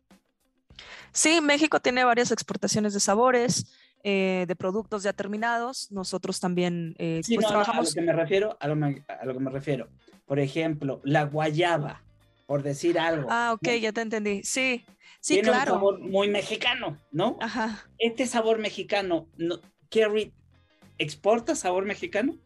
Sí, 1.13 1.41
México 1.41 1.81
tiene 1.81 2.05
varias 2.05 2.31
exportaciones 2.31 2.93
de 2.93 3.01
sabores, 3.01 3.73
eh, 4.05 4.45
de 4.47 4.55
productos 4.55 5.03
ya 5.03 5.15
terminados. 5.15 5.91
Nosotros 5.93 6.41
también 6.41 6.95
eh, 6.99 7.23
pues, 7.27 7.47
trabajamos. 7.47 7.87
a 7.87 7.89
lo 7.89 7.95
que 7.95 8.07
me 8.07 8.13
refiero, 8.13 8.59
a 8.61 8.69
lo, 8.69 8.75
a 8.85 9.25
lo, 9.25 9.33
que 9.33 9.41
me 9.41 9.51
refiero. 9.51 9.89
Por 10.27 10.39
ejemplo, 10.39 11.01
la 11.05 11.25
guayaba, 11.25 12.03
por 12.53 12.63
decir 12.63 12.99
algo. 12.99 13.29
Ah, 13.31 13.55
ok, 13.55 13.67
ya 13.81 13.93
te 13.93 14.03
entendí. 14.03 14.43
Sí, 14.45 14.85
Sí, 15.21 15.35
tiene 15.37 15.49
claro. 15.49 15.73
un 15.73 15.79
sabor 15.79 16.01
muy 16.01 16.29
mexicano, 16.29 16.99
¿no? 17.11 17.39
Ajá. 17.41 17.87
Este 17.97 18.27
sabor 18.27 18.59
mexicano, 18.59 19.27
no, 19.39 19.59
Kerry, 19.89 20.35
¿exporta 20.99 21.55
sabor 21.55 21.87
mexicano? 21.87 22.37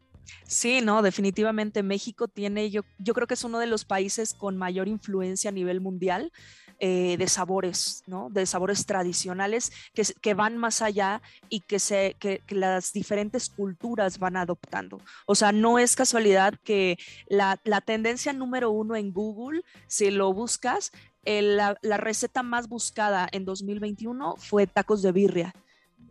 Sí, 0.47 0.81
no, 0.81 1.03
definitivamente 1.03 1.83
México 1.83 2.29
tiene, 2.29 2.71
yo, 2.71 2.83
yo 2.99 3.15
creo 3.15 3.27
que 3.27 3.35
es 3.35 3.43
uno 3.43 3.59
de 3.59 3.67
los 3.67 3.85
países 3.85 4.33
con 4.33 4.57
mayor 4.57 4.87
influencia 4.87 5.51
a 5.51 5.53
nivel 5.53 5.81
mundial 5.81 6.31
eh, 6.79 7.17
de 7.17 7.29
sabores, 7.29 8.03
¿no? 8.07 8.29
De 8.31 8.47
sabores 8.47 8.87
tradicionales 8.87 9.73
que, 9.95 10.03
que 10.21 10.35
van 10.35 10.57
más 10.57 10.83
allá 10.83 11.23
y 11.49 11.61
que, 11.61 11.79
se, 11.79 12.17
que, 12.19 12.43
las 12.49 12.93
diferentes 12.93 13.49
culturas 13.49 14.19
van 14.19 14.37
adoptando. 14.37 15.01
O 15.27 15.35
sea, 15.35 15.53
no 15.53 15.79
es 15.79 15.97
casualidad 15.97 16.55
que 16.65 16.99
la, 17.29 17.61
la 17.65 17.81
tendencia 17.81 18.33
número 18.33 18.71
uno 18.71 18.97
en 18.97 19.13
Google, 19.13 19.63
si 19.87 20.11
lo 20.11 20.33
buscas, 20.33 20.93
la, 21.27 21.97
receta 21.97 22.43
más 22.43 22.69
buscada 22.69 23.29
en 23.33 23.45
2021 23.45 24.37
fue 24.39 24.67
tacos 24.67 25.03
de 25.03 25.13
birria. 25.13 25.55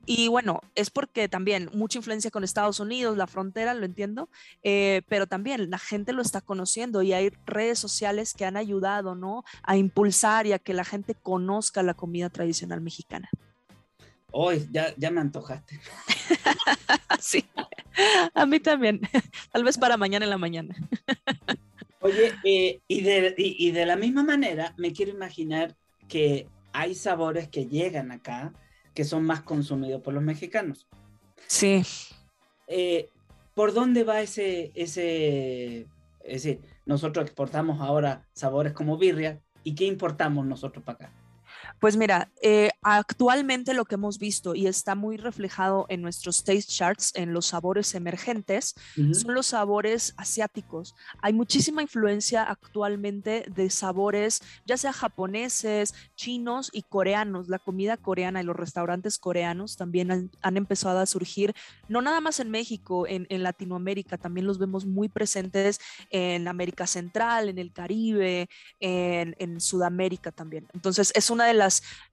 Y 0.06 0.28
bueno, 0.28 0.62
es 0.76 0.92
porque 0.92 1.28
también 1.28 1.70
mucha 1.74 1.98
influencia 1.98 2.30
con 2.30 2.44
Estados 2.44 2.80
Unidos, 2.80 3.18
la 3.18 3.26
frontera, 3.26 3.74
lo 3.74 3.86
entiendo, 3.86 4.30
eh, 4.64 5.02
pero 5.08 5.26
también 5.26 5.70
la 5.70 5.80
gente 5.80 6.14
lo 6.14 6.22
está 6.22 6.42
conociendo 6.42 7.02
y 7.02 7.14
hay 7.14 7.32
redes 7.46 7.80
sociales 7.80 8.34
que 8.34 8.46
han 8.46 8.56
ayudado, 8.56 9.16
¿no? 9.16 9.44
A 9.64 9.78
impulsar 9.78 10.46
y 10.46 10.54
a 10.54 10.60
que 10.60 10.74
la 10.74 10.86
gente 10.86 11.16
conozca 11.16 11.82
la 11.82 11.96
comida 11.96 12.30
tradicional 12.30 12.82
mexicana. 12.82 13.30
Hoy 14.32 14.68
ya, 14.72 14.94
ya 14.98 15.10
me 15.12 15.22
antojaste. 15.22 15.80
sí, 17.20 17.46
a 18.34 18.46
mí 18.46 18.60
también. 18.60 19.02
Tal 19.52 19.64
vez 19.64 19.78
para 19.78 19.98
mañana 19.98 20.26
en 20.26 20.30
la 20.30 20.38
mañana. 20.38 20.76
Oye, 22.02 22.34
eh, 22.44 22.82
y, 22.88 23.02
de, 23.02 23.34
y, 23.38 23.72
de 23.72 23.86
la 23.86 23.96
misma 23.96 24.24
manera, 24.24 24.76
me 24.78 24.92
quiero 24.92 25.12
imaginar 25.12 25.76
que 26.08 26.48
hay 26.74 26.94
sabores 26.94 27.48
que 27.48 27.66
llegan 27.66 28.12
acá 28.12 28.54
que 28.96 29.04
son 29.04 29.24
más 29.24 29.42
consumidos 29.42 30.02
por 30.02 30.14
los 30.14 30.24
mexicanos. 30.24 30.88
Sí. 31.46 31.84
Eh, 32.68 33.12
¿Por 33.54 33.74
dónde 33.74 34.04
va 34.04 34.22
ese, 34.22 34.72
ese, 34.74 35.88
ese, 36.24 36.62
nosotros 36.86 37.26
exportamos 37.26 37.82
ahora 37.82 38.28
sabores 38.34 38.74
como 38.74 38.98
birria 38.98 39.42
y 39.64 39.76
qué 39.76 39.86
importamos 39.86 40.46
nosotros 40.46 40.84
para 40.84 41.06
acá? 41.06 41.25
Pues 41.80 41.98
mira, 41.98 42.32
eh, 42.42 42.70
actualmente 42.82 43.74
lo 43.74 43.86
que 43.86 43.96
hemos 43.96 44.18
visto 44.18 44.56
y 44.56 44.68
está 44.68 44.96
muy 44.96 45.18
reflejado 45.18 45.86
en 45.90 46.02
nuestros 46.02 46.44
taste 46.44 46.72
charts, 46.72 47.12
en 47.16 47.34
los 47.34 47.48
sabores 47.48 47.94
emergentes, 47.96 48.76
son 49.12 49.34
los 49.34 49.48
sabores 49.48 50.14
asiáticos. 50.18 50.96
Hay 51.22 51.34
muchísima 51.34 51.82
influencia 51.82 52.44
actualmente 52.44 53.46
de 53.54 53.70
sabores, 53.70 54.42
ya 54.66 54.78
sea 54.78 54.94
japoneses, 54.94 55.94
chinos 56.16 56.70
y 56.72 56.84
coreanos. 56.84 57.50
La 57.50 57.60
comida 57.60 57.98
coreana 57.98 58.42
y 58.42 58.46
los 58.46 58.56
restaurantes 58.56 59.20
coreanos 59.20 59.76
también 59.76 60.32
han, 60.42 60.58
empezado 60.58 61.00
a 61.00 61.06
surgir, 61.06 61.54
no 61.90 62.02
nada 62.02 62.22
más 62.22 62.40
en 62.40 62.50
México, 62.50 63.06
en, 63.08 63.26
Latinoamérica, 63.44 64.18
también 64.18 64.48
los 64.48 64.58
vemos 64.58 64.86
muy 64.86 65.10
presentes 65.10 65.80
en 66.10 66.48
América 66.48 66.88
Central, 66.88 67.50
en 67.50 67.60
el 67.60 67.74
Caribe, 67.74 68.48
en, 68.80 69.36
en 69.40 69.60
Sudamérica 69.60 70.32
también. 70.32 70.68
Entonces, 70.74 71.12
es 71.16 71.30
una 71.30 71.46
de 71.46 71.54
las 71.54 71.65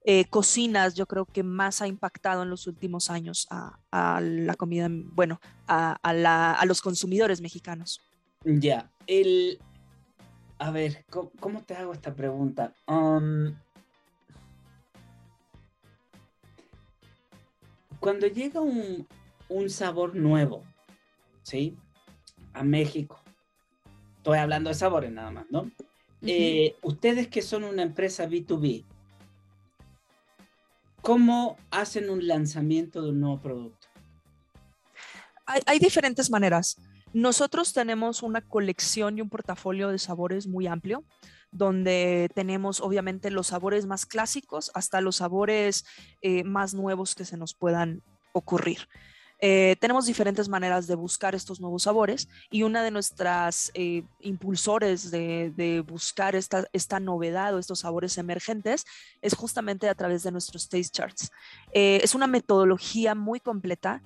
eh, 0.03 0.25
cocinas 0.25 0.95
yo 0.95 1.05
creo 1.05 1.25
que 1.25 1.43
más 1.43 1.81
ha 1.81 1.87
impactado 1.87 2.43
en 2.43 2.49
los 2.49 2.67
últimos 2.67 3.09
años 3.09 3.47
a, 3.49 3.79
la 4.21 4.55
comida, 4.55 4.87
bueno, 4.89 5.39
a, 5.67 6.63
los 6.65 6.81
consumidores 6.81 7.41
mexicanos. 7.41 8.01
Ya, 8.43 8.89
el... 9.07 9.59
A 10.59 10.71
ver, 10.71 11.05
¿cómo, 11.09 11.63
te 11.63 11.75
hago 11.75 11.91
esta 11.93 12.13
pregunta? 12.13 12.73
Um, 12.87 13.53
cuando 17.99 18.27
llega 18.27 18.61
un, 18.61 19.07
sabor 19.69 20.15
nuevo, 20.15 20.63
¿sí? 21.41 21.75
A 22.53 22.63
México. 22.63 23.21
Estoy 24.17 24.37
hablando 24.39 24.69
de 24.69 24.75
sabores 24.75 25.11
nada 25.11 25.31
más, 25.31 25.45
¿no? 25.49 25.71
Eh, 26.21 26.75
ustedes 26.81 27.27
que 27.27 27.41
son 27.41 27.63
una 27.63 27.83
empresa 27.83 28.27
B2B, 28.27 28.83
¿Cómo 31.03 31.57
hacen 31.69 32.09
un 32.09 32.25
lanzamiento 32.25 33.01
de 33.01 33.09
un 33.09 33.19
nuevo 33.19 33.41
producto? 33.41 33.87
Hay, 35.45 35.77
diferentes 35.79 36.29
maneras. 36.29 36.77
Nosotros 37.11 37.73
tenemos 37.73 38.23
una 38.23 38.39
colección 38.39 39.17
y 39.17 39.21
un 39.21 39.29
portafolio 39.29 39.89
de 39.89 39.99
sabores 39.99 40.47
muy 40.47 40.65
amplio, 40.65 41.03
donde 41.51 42.29
tenemos 42.33 42.79
obviamente 42.79 43.31
los 43.31 43.47
sabores 43.47 43.85
más 43.85 44.05
clásicos 44.05 44.71
hasta 44.75 45.01
los 45.01 45.17
sabores 45.17 45.83
eh, 46.21 46.45
más 46.45 46.73
nuevos 46.73 47.15
que 47.15 47.25
se 47.25 47.35
nos 47.35 47.53
puedan 47.53 48.01
ocurrir. 48.31 48.87
Eh, 49.45 49.75
tenemos 49.81 50.05
diferentes 50.05 50.47
maneras 50.47 50.87
de 50.87 50.95
buscar 50.95 51.35
estos 51.35 51.59
nuevos 51.59 51.83
sabores 51.83 52.29
y 52.49 52.63
una 52.63 52.81
de 52.81 52.91
nuestras 52.91 53.71
eh, 53.73 54.03
impulsores 54.21 55.11
de, 55.11 55.83
buscar 55.85 56.33
esta, 56.33 56.65
esta, 56.71 57.01
novedad 57.01 57.53
o 57.53 57.59
estos 57.59 57.79
sabores 57.79 58.17
emergentes 58.17 58.85
es 59.21 59.35
justamente 59.35 59.89
a 59.89 59.95
través 59.95 60.23
de 60.23 60.31
nuestros 60.31 60.69
taste 60.69 60.93
charts. 60.93 61.29
Eh, 61.73 61.99
es 62.01 62.15
una 62.15 62.25
metodología 62.25 63.15
muy 63.15 63.41
completa. 63.41 64.01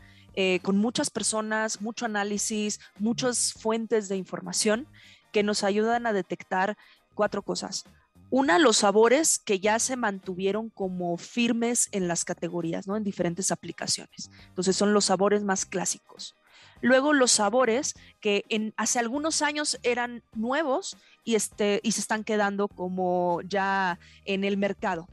con 0.62 0.78
muchas 0.78 1.10
personas, 1.10 1.82
mucho 1.82 2.06
análisis, 2.06 2.80
muchas 3.00 3.54
fuentes 3.54 4.08
de 4.08 4.18
información 4.18 4.88
que 5.32 5.42
nos 5.42 5.64
ayudan 5.64 6.06
a 6.06 6.14
detectar 6.14 6.78
cuatro 7.16 7.42
cosas. 7.42 7.86
Una, 8.30 8.60
los 8.60 8.78
sabores 8.78 9.40
que 9.40 9.60
ya 9.60 9.80
se 9.80 9.96
mantuvieron 9.96 10.70
como 10.70 11.18
firmes 11.18 11.88
en 11.92 12.08
las 12.08 12.26
categorías, 12.26 12.88
¿no? 12.88 12.98
En 12.98 13.04
diferentes 13.04 13.52
aplicaciones. 13.52 14.30
Entonces 14.50 14.76
son 14.76 14.94
los 14.94 15.06
sabores 15.06 15.44
más 15.44 15.66
clásicos. 15.66 16.36
Luego 16.82 17.14
los 17.14 17.32
sabores 17.32 17.96
que 18.20 18.44
en, 18.50 18.74
hace 18.78 19.00
algunos 19.00 19.42
años 19.42 19.80
eran 19.84 20.24
nuevos 20.34 20.98
y, 21.24 21.36
este, 21.36 21.80
y 21.84 21.94
se 21.94 22.02
están 22.02 22.24
quedando 22.24 22.68
como 22.68 23.42
ya 23.48 24.00
en 24.26 24.44
el 24.44 24.58
mercado. 24.58 25.08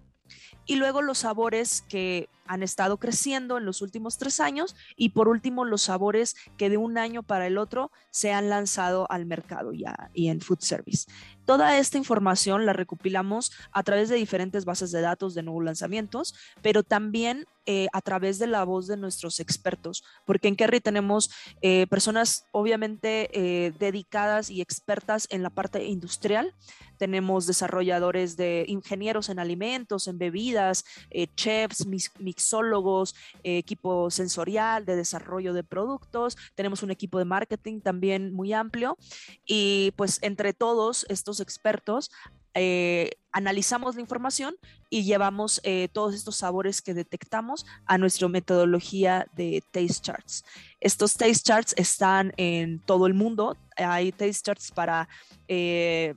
Y 0.67 0.77
luego 0.77 1.03
los 1.03 1.19
sabores 1.19 1.83
que 1.89 2.29
han 2.47 2.63
estado 2.63 2.99
creciendo 2.99 3.59
en 3.59 3.65
los 3.65 3.83
últimos 3.83 4.19
tres 4.19 4.41
años 4.41 4.77
y 4.97 5.11
por 5.11 5.29
último 5.29 5.65
los 5.65 5.83
sabores 5.83 6.37
que 6.57 6.71
de 6.71 6.77
un 6.77 6.99
año 6.99 7.23
para 7.23 7.47
el 7.47 7.59
otro 7.59 7.91
se 8.11 8.33
han 8.33 8.49
lanzado 8.49 9.11
al 9.11 9.27
mercado 9.27 9.73
ya 9.73 10.11
y 10.15 10.29
en 10.29 10.41
food 10.41 10.61
service. 10.61 11.07
Toda 11.45 11.79
esta 11.79 11.99
información 11.99 12.65
la 12.65 12.73
recopilamos 12.73 13.53
a 13.73 13.83
través 13.83 14.09
de 14.09 14.17
diferentes 14.17 14.65
bases 14.65 14.91
de 14.93 15.03
datos 15.03 15.35
de 15.35 15.43
nuevos 15.43 15.65
lanzamientos, 15.65 16.35
pero 16.63 16.83
también 16.83 17.47
eh, 17.67 17.87
a 17.93 18.01
través 18.01 18.39
de 18.39 18.47
la 18.47 18.65
voz 18.65 18.87
de 18.87 18.97
nuestros 18.97 19.41
expertos, 19.41 20.05
porque 20.27 20.49
en 20.49 20.57
Kerry 20.57 20.81
tenemos 20.81 21.31
eh, 21.63 21.87
personas 21.89 22.47
obviamente 22.53 23.31
eh, 23.33 23.73
dedicadas 23.79 24.51
y 24.51 24.61
expertas 24.61 25.27
en 25.31 25.43
la 25.43 25.51
parte 25.51 25.85
industrial. 25.85 26.55
Tenemos 26.99 27.47
desarrolladores 27.47 28.37
de 28.37 28.65
ingenieros 28.69 29.29
en 29.29 29.39
alimentos, 29.39 30.09
en 30.09 30.19
bebidas, 30.19 30.85
chefs, 31.37 31.87
mixólogos, 32.35 33.15
equipo 33.43 34.11
sensorial 34.11 34.85
de 34.85 34.97
desarrollo 34.97 35.55
de 35.55 35.63
productos. 35.65 36.37
Tenemos 36.55 36.83
un 36.83 36.91
equipo 36.91 37.19
de 37.19 37.25
marketing 37.25 37.81
también 37.81 38.33
muy 38.33 38.53
amplio 38.53 38.97
y 39.47 39.93
pues 39.97 40.19
entre 40.23 40.53
todos 40.53 41.07
estos 41.09 41.41
expertos 41.41 42.11
eh, 42.57 43.11
analizamos 43.33 43.97
la 43.97 44.01
información 44.01 44.55
y 44.89 45.03
llevamos 45.03 45.61
eh, 45.65 45.89
todos 45.93 46.15
estos 46.15 46.37
sabores 46.37 46.83
que 46.83 46.95
detectamos 46.95 47.67
a 47.85 47.99
nuestra 47.99 48.29
metodología 48.29 49.27
de 49.35 49.63
Taste 49.73 50.01
Charts. 50.01 50.45
Estos 50.79 51.15
Taste 51.15 51.43
Charts 51.43 51.75
están 51.77 52.33
en 52.37 52.79
todo 52.79 53.09
el 53.09 53.15
mundo. 53.15 53.57
Hay 53.77 54.13
Taste 54.13 54.41
Charts 54.45 54.71
para 54.71 55.09
eh, 55.49 56.15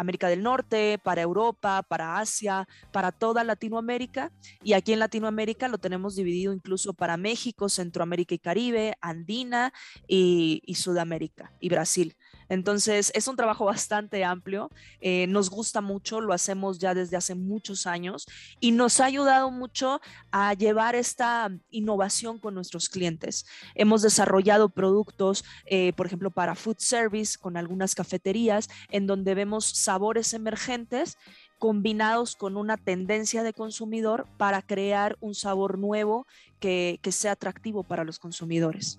América 0.00 0.28
del 0.28 0.42
Norte, 0.42 0.98
para 0.98 1.22
Europa, 1.22 1.82
para 1.82 2.18
Asia, 2.18 2.66
para 2.92 3.12
toda 3.12 3.44
Latinoamérica. 3.44 4.32
Y 4.62 4.72
aquí 4.72 4.92
en 4.92 4.98
Latinoamérica 4.98 5.68
lo 5.68 5.78
tenemos 5.78 6.16
dividido 6.16 6.52
incluso 6.52 6.94
para 6.94 7.16
México, 7.16 7.68
Centroamérica 7.68 8.34
y 8.34 8.38
Caribe, 8.38 8.96
Andina 9.00 9.72
y 10.06 10.74
Sudamérica 10.74 11.52
y 11.60 11.68
Brasil. 11.68 12.16
Entonces, 12.50 13.12
es 13.14 13.28
un 13.28 13.36
trabajo 13.36 13.64
bastante 13.64 14.24
amplio, 14.24 14.70
eh, 15.00 15.26
nos 15.28 15.50
gusta 15.50 15.80
mucho, 15.80 16.20
lo 16.20 16.32
hacemos 16.32 16.80
ya 16.80 16.94
desde 16.94 17.16
hace 17.16 17.36
muchos 17.36 17.86
años 17.86 18.26
y 18.58 18.72
nos 18.72 18.98
ha 18.98 19.04
ayudado 19.04 19.52
mucho 19.52 20.00
a 20.32 20.52
llevar 20.54 20.96
esta 20.96 21.48
innovación 21.70 22.40
con 22.40 22.54
nuestros 22.54 22.88
clientes. 22.88 23.46
Hemos 23.76 24.02
desarrollado 24.02 24.68
productos, 24.68 25.44
eh, 25.66 25.92
por 25.96 26.06
ejemplo, 26.06 26.32
para 26.32 26.56
food 26.56 26.78
service 26.78 27.38
con 27.38 27.56
algunas 27.56 27.94
cafeterías, 27.94 28.68
en 28.90 29.06
donde 29.06 29.36
vemos 29.36 29.64
sabores 29.64 30.34
emergentes 30.34 31.18
combinados 31.60 32.34
con 32.34 32.56
una 32.56 32.76
tendencia 32.76 33.44
de 33.44 33.52
consumidor 33.52 34.26
para 34.38 34.60
crear 34.60 35.16
un 35.20 35.36
sabor 35.36 35.78
nuevo 35.78 36.26
que 36.58 36.98
sea 37.10 37.32
atractivo 37.32 37.84
para 37.84 38.02
los 38.02 38.18
consumidores. 38.18 38.98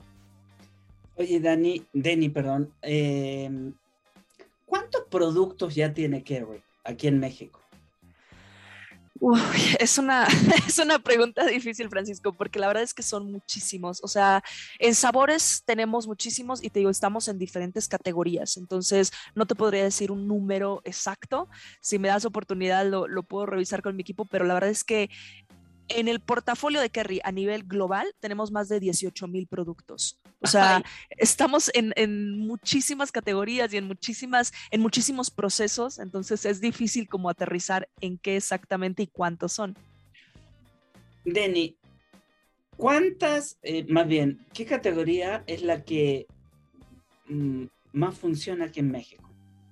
Oye, 1.22 1.40
Dani, 1.40 1.86
Denny, 1.94 2.30
perdón. 2.30 2.74
Em, 2.82 3.76
¿Cuántos 4.66 5.04
productos 5.08 5.76
ya 5.76 5.94
tiene 5.94 6.24
Kerry 6.24 6.64
aquí 6.84 7.06
en 7.06 7.20
México? 7.20 7.62
es, 9.80 9.98
una, 9.98 10.26
es 10.68 10.80
una 10.80 10.98
pregunta 10.98 11.46
difícil, 11.46 11.90
Francisco, 11.90 12.34
porque 12.34 12.58
la 12.58 12.68
verdad 12.68 12.82
es 12.82 12.94
que 12.94 13.04
son 13.04 13.32
muchísimos. 13.32 14.00
O 14.04 14.08
sea, 14.08 14.44
en 14.80 14.96
sabores 14.96 15.62
tenemos 15.64 16.08
muchísimos 16.08 16.64
y 16.64 16.70
te 16.70 16.80
digo, 16.80 16.90
estamos 16.90 17.28
en 17.28 17.38
diferentes 17.38 17.88
categorías. 17.88 18.58
Entonces, 18.58 19.12
no 19.36 19.46
te 19.46 19.54
podría 19.56 19.84
decir 19.84 20.12
un 20.12 20.28
número 20.28 20.82
exacto. 20.86 21.50
Si 21.82 22.00
me 22.00 22.08
das 22.08 22.26
oportunidad, 22.26 22.86
lo, 22.88 23.08
lo 23.08 23.24
puedo 23.24 23.46
revisar 23.46 23.84
con 23.84 23.96
mi 23.96 24.02
equipo, 24.02 24.26
pero 24.26 24.46
la 24.46 24.56
verdad 24.56 24.72
es 24.72 24.84
que 24.84 25.10
en 26.00 26.08
el 26.08 26.20
portafolio 26.20 26.82
de 26.82 26.90
Kerry 26.90 27.22
a 27.24 27.32
nivel 27.32 27.64
global 27.64 28.14
tenemos 28.20 28.52
más 28.52 28.70
de 28.70 28.80
18 28.80 29.28
mil 29.28 29.48
productos. 29.48 30.20
O 30.40 30.48
sea, 30.48 30.84
estamos 31.10 31.72
en, 31.74 32.38
muchísimas 32.38 33.12
categorías 33.12 33.74
y 33.74 33.78
en, 33.78 33.86
muchísimas, 33.86 34.52
en 34.72 34.82
muchísimos 34.82 35.30
procesos, 35.30 36.00
entonces 36.00 36.46
es 36.46 36.62
difícil 36.62 37.08
como 37.08 37.30
aterrizar 37.30 37.88
en 38.02 38.18
qué 38.18 38.38
exactamente 38.38 39.04
y 39.04 39.08
cuántos 39.08 39.54
son. 39.54 39.78
Denny, 41.24 41.78
¿cuántas, 42.76 43.58
eh, 43.62 43.86
más 43.88 44.08
bien, 44.08 44.46
qué 44.54 44.66
categoría 44.66 45.44
es 45.46 45.62
la 45.62 45.84
que 45.84 46.26
mm, 47.28 47.66
más 47.94 48.18
funciona 48.18 48.66
aquí 48.66 48.80
en 48.80 48.92
México? 48.92 49.30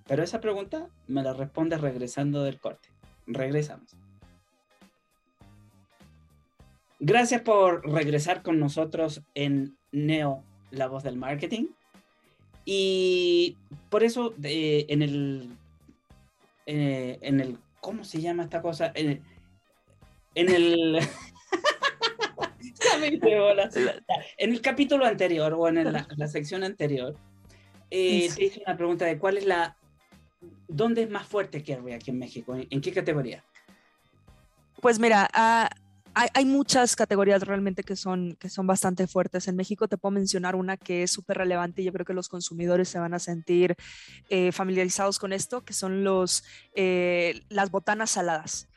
Pero 0.07 0.23
esa 0.23 0.39
pregunta 0.39 0.87
me 1.07 1.23
la 1.23 1.33
responde 1.33 1.77
regresando 1.77 2.43
del 2.43 2.59
corte. 2.59 2.89
Regresamos. 3.25 3.95
Gracias 6.99 7.41
por 7.41 7.89
regresar 7.89 8.41
con 8.41 8.59
nosotros 8.59 9.21
en 9.33 9.77
Neo, 9.91 10.43
la 10.71 10.87
voz 10.87 11.03
del 11.03 11.17
marketing. 11.17 11.67
Y 12.65 13.55
por 13.89 14.03
eso 14.03 14.33
en 14.43 15.01
el 15.01 15.49
eh, 16.65 17.17
en 17.21 17.39
el 17.39 17.57
¿cómo 17.79 18.03
se 18.03 18.21
llama 18.21 18.43
esta 18.43 18.61
cosa? 18.61 18.91
En 18.93 19.09
el, 19.09 19.21
en 20.35 20.49
el 20.49 20.99
en 24.37 24.53
el 24.53 24.61
capítulo 24.61 25.05
anterior 25.05 25.53
o 25.53 25.67
en 25.67 25.91
la, 25.91 26.27
sección 26.27 26.63
anterior, 26.63 27.15
eh, 27.89 28.29
te 28.35 28.43
hice 28.43 28.61
una 28.65 28.77
pregunta 28.77 29.05
de 29.05 29.17
cuál 29.17 29.37
es 29.37 29.45
la, 29.45 29.77
¿dónde 30.67 31.03
es 31.03 31.09
más 31.09 31.25
fuerte 31.25 31.63
Kerry 31.63 31.93
aquí 31.93 32.11
en 32.11 32.19
México? 32.19 32.55
¿En, 32.55 32.81
qué 32.81 32.91
categoría? 32.91 33.43
Pues 34.81 34.99
mira, 34.99 35.29
uh, 35.35 35.67
hay, 36.13 36.45
muchas 36.45 36.95
categorías 36.95 37.43
realmente 37.43 37.83
que 37.83 37.95
son, 37.95 38.35
que 38.35 38.49
son 38.49 38.67
bastante 38.67 39.07
fuertes. 39.07 39.47
En 39.47 39.55
México 39.55 39.87
te 39.87 39.97
puedo 39.97 40.11
mencionar 40.11 40.55
una 40.55 40.77
que 40.77 41.03
es 41.03 41.11
súper 41.11 41.37
relevante 41.37 41.81
y 41.81 41.85
yo 41.85 41.93
creo 41.93 42.05
que 42.05 42.13
los 42.13 42.29
consumidores 42.29 42.89
se 42.89 42.99
van 42.99 43.13
a 43.13 43.19
sentir 43.19 43.75
eh, 44.29 44.51
familiarizados 44.51 45.19
con 45.19 45.33
esto, 45.33 45.63
que 45.63 45.73
son 45.73 46.03
los, 46.03 46.43
eh, 46.73 47.41
las 47.49 47.71
botanas 47.71 48.11
saladas. 48.11 48.67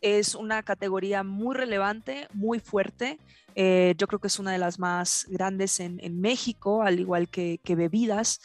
Es 0.00 0.34
una 0.34 0.62
categoría 0.62 1.22
muy 1.22 1.56
relevante, 1.56 2.28
muy 2.32 2.60
fuerte. 2.60 3.18
Eh, 3.54 3.94
yo 3.98 4.06
creo 4.06 4.20
que 4.20 4.28
es 4.28 4.38
una 4.38 4.52
de 4.52 4.58
las 4.58 4.78
más 4.78 5.26
grandes 5.28 5.80
en, 5.80 5.98
en 6.02 6.20
México, 6.20 6.82
al 6.82 7.00
igual 7.00 7.28
que, 7.28 7.60
que 7.64 7.74
bebidas. 7.74 8.40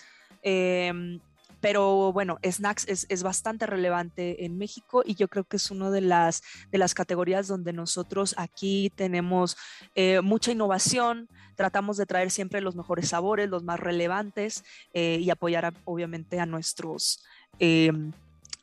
Pero 1.64 2.12
bueno, 2.12 2.40
snacks 2.44 2.86
es, 2.90 3.24
bastante 3.24 3.66
relevante 3.66 4.44
en 4.44 4.58
México 4.58 5.02
y 5.06 5.16
yo 5.16 5.30
creo 5.30 5.46
que 5.46 5.56
es 5.56 5.72
una 5.72 5.90
de 5.92 6.02
las, 6.02 6.42
de 6.74 6.78
las 6.78 6.94
categorías 6.94 7.48
donde 7.48 7.72
nosotros 7.72 8.36
aquí 8.38 8.92
tenemos 8.98 9.56
eh, 9.96 10.20
mucha 10.20 10.52
innovación, 10.52 11.30
tratamos 11.56 11.96
de 11.96 12.06
traer 12.06 12.32
siempre 12.32 12.60
los 12.60 12.76
mejores 12.76 13.08
sabores, 13.08 13.50
los 13.50 13.64
más 13.64 13.80
relevantes 13.80 14.66
eh, 14.94 15.20
y 15.22 15.30
apoyar 15.30 15.74
obviamente 15.86 16.38
a 16.42 16.46
nuestros, 16.46 17.24
em, 17.60 18.12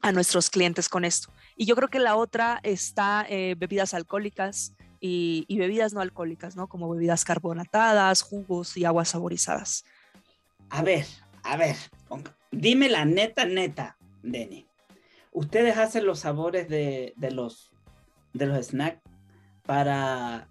a 0.02 0.12
nuestros 0.12 0.50
clientes 0.50 0.90
con 0.90 1.06
esto. 1.06 1.32
Y 1.56 1.64
yo 1.64 1.76
creo 1.76 1.88
que 1.88 2.00
la 2.00 2.16
otra 2.16 2.60
está 2.62 3.24
eh, 3.30 3.54
bebidas 3.56 3.94
alcohólicas. 3.94 4.74
Y, 5.02 5.46
y, 5.48 5.56
bebidas 5.56 5.94
no 5.94 6.02
alcohólicas, 6.02 6.56
¿no? 6.56 6.66
Como 6.66 6.90
bebidas 6.90 7.24
carbonatadas, 7.24 8.20
jugos 8.20 8.76
y 8.76 8.84
aguas 8.84 9.08
saborizadas. 9.08 9.86
A 10.68 10.82
ver, 10.82 11.06
a 11.42 11.56
ver, 11.56 11.76
Dime 12.50 12.88
la 12.88 13.04
neta, 13.04 13.44
neta, 13.44 13.96
Denny. 14.22 14.66
¿Ustedes 15.32 15.76
hacen 15.76 16.04
los 16.04 16.20
sabores 16.20 16.68
de, 16.68 17.14
los, 17.30 17.70
de 18.32 18.46
los 18.46 18.66
snacks 18.66 19.00
para 19.64 20.48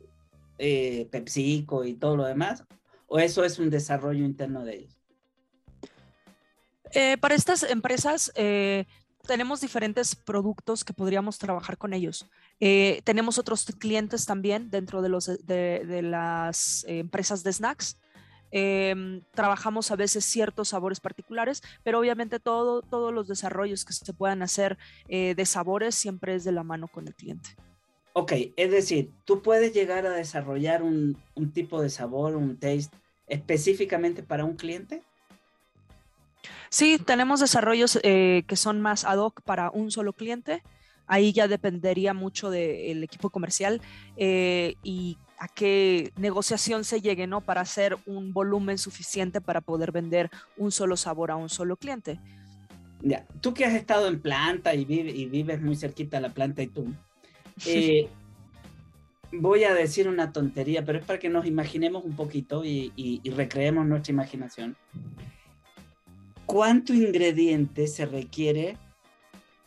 eh, 0.58 1.08
PepsiCo 1.12 1.84
y 1.84 1.96
todo 1.96 2.16
lo 2.16 2.26
demás? 2.26 2.64
¿O 3.08 3.20
eso 3.20 3.44
es 3.44 3.60
un 3.60 3.70
desarrollo 3.70 4.24
interno 4.24 4.64
de 4.64 4.76
ellos? 4.76 5.00
Eh, 6.94 7.18
para 7.18 7.36
estas 7.36 7.64
empresas 7.64 8.32
eh, 8.36 8.86
tenemos 9.28 9.60
diferentes 9.60 10.16
productos 10.16 10.86
que 10.86 10.94
podríamos 10.94 11.38
trabajar 11.38 11.78
con 11.78 11.94
ellos. 11.94 12.26
tenemos 12.60 13.38
otros 13.38 13.66
clientes 13.78 14.26
también 14.26 14.70
dentro 14.70 15.02
de, 15.02 15.10
los, 15.10 15.26
de 15.46 16.02
las 16.02 16.86
empresas 16.88 17.44
de 17.44 17.54
snacks 17.54 17.98
Em, 18.52 19.22
trabajamos 19.34 19.92
a 19.92 19.96
veces 19.96 20.26
ciertos 20.26 20.70
sabores 20.70 21.00
particulares, 21.00 21.62
pero 21.84 22.00
obviamente 22.00 22.40
todo, 22.40 22.82
todos 22.82 23.14
los 23.14 23.28
desarrollos 23.28 23.86
que 23.86 23.94
se 23.94 24.14
puedan 24.14 24.42
hacer 24.42 24.78
eh, 25.08 25.36
de 25.36 25.46
sabores 25.46 25.96
siempre 25.96 26.36
es 26.36 26.44
de 26.44 26.52
la 26.52 26.64
mano 26.64 26.88
con 26.88 27.08
el 27.08 27.16
cliente. 27.16 27.50
Ok, 28.14 28.34
es 28.56 28.72
decir, 28.72 29.12
tú 29.24 29.42
puedes 29.42 29.74
llegar 29.74 30.06
a 30.06 30.12
desarrollar 30.12 30.84
un, 30.84 31.18
un 31.36 31.52
tipo 31.52 31.82
de 31.82 31.90
sabor, 31.90 32.36
un 32.36 32.58
taste 32.58 32.96
específicamente 33.28 34.24
para 34.24 34.44
un 34.44 34.56
cliente. 34.56 35.04
Sí, 36.70 37.00
tenemos 37.04 37.40
desarrollos 37.40 38.00
eh, 38.04 38.44
que 38.48 38.56
son 38.56 38.82
más 38.82 39.06
ad 39.06 39.18
hoc 39.18 39.42
para 39.42 39.72
un 39.72 39.92
solo 39.92 40.14
cliente. 40.14 40.64
Ahí 41.08 41.34
ya 41.34 41.48
dependería 41.48 42.14
mucho 42.14 42.52
del 42.52 43.04
equipo 43.04 43.32
comercial 43.32 43.82
eh, 44.18 44.76
y 44.84 45.18
a 45.40 45.48
qué 45.48 46.12
negociación 46.18 46.84
se 46.84 47.02
llegue, 47.02 47.26
¿no? 47.26 47.42
Para 47.42 47.62
hacer 47.62 47.98
un 48.06 48.34
volumen 48.34 48.78
suficiente 48.78 49.40
para 49.42 49.62
poder 49.62 49.92
vender 49.92 50.30
un 50.58 50.72
solo 50.72 50.98
sabor 50.98 51.32
a 51.32 51.38
un 51.38 51.50
solo 51.50 51.78
cliente. 51.78 52.20
Ya, 53.02 53.26
tú 53.40 53.54
que 53.54 53.66
has 53.66 53.74
estado 53.74 54.08
en 54.08 54.20
planta 54.20 54.76
y, 54.76 54.82
y 54.82 55.26
vives 55.28 55.62
muy 55.62 55.78
cerquita 55.78 56.18
de 56.18 56.22
la 56.22 56.34
planta 56.34 56.62
y 56.62 56.68
tú, 56.68 56.94
eh, 57.66 58.10
voy 59.32 59.64
a 59.64 59.74
decir 59.74 60.10
una 60.10 60.34
tontería, 60.34 60.84
pero 60.84 61.00
es 61.00 61.06
para 61.06 61.20
que 61.20 61.30
nos 61.30 61.46
imaginemos 61.46 62.04
un 62.04 62.16
poquito 62.16 62.66
y, 62.66 62.92
y 62.96 63.30
recreemos 63.30 63.86
nuestra 63.86 64.12
imaginación. 64.12 64.76
¿Cuánto 66.46 66.94
ingrediente 66.94 67.88
se 67.88 68.06
requiere 68.06 68.76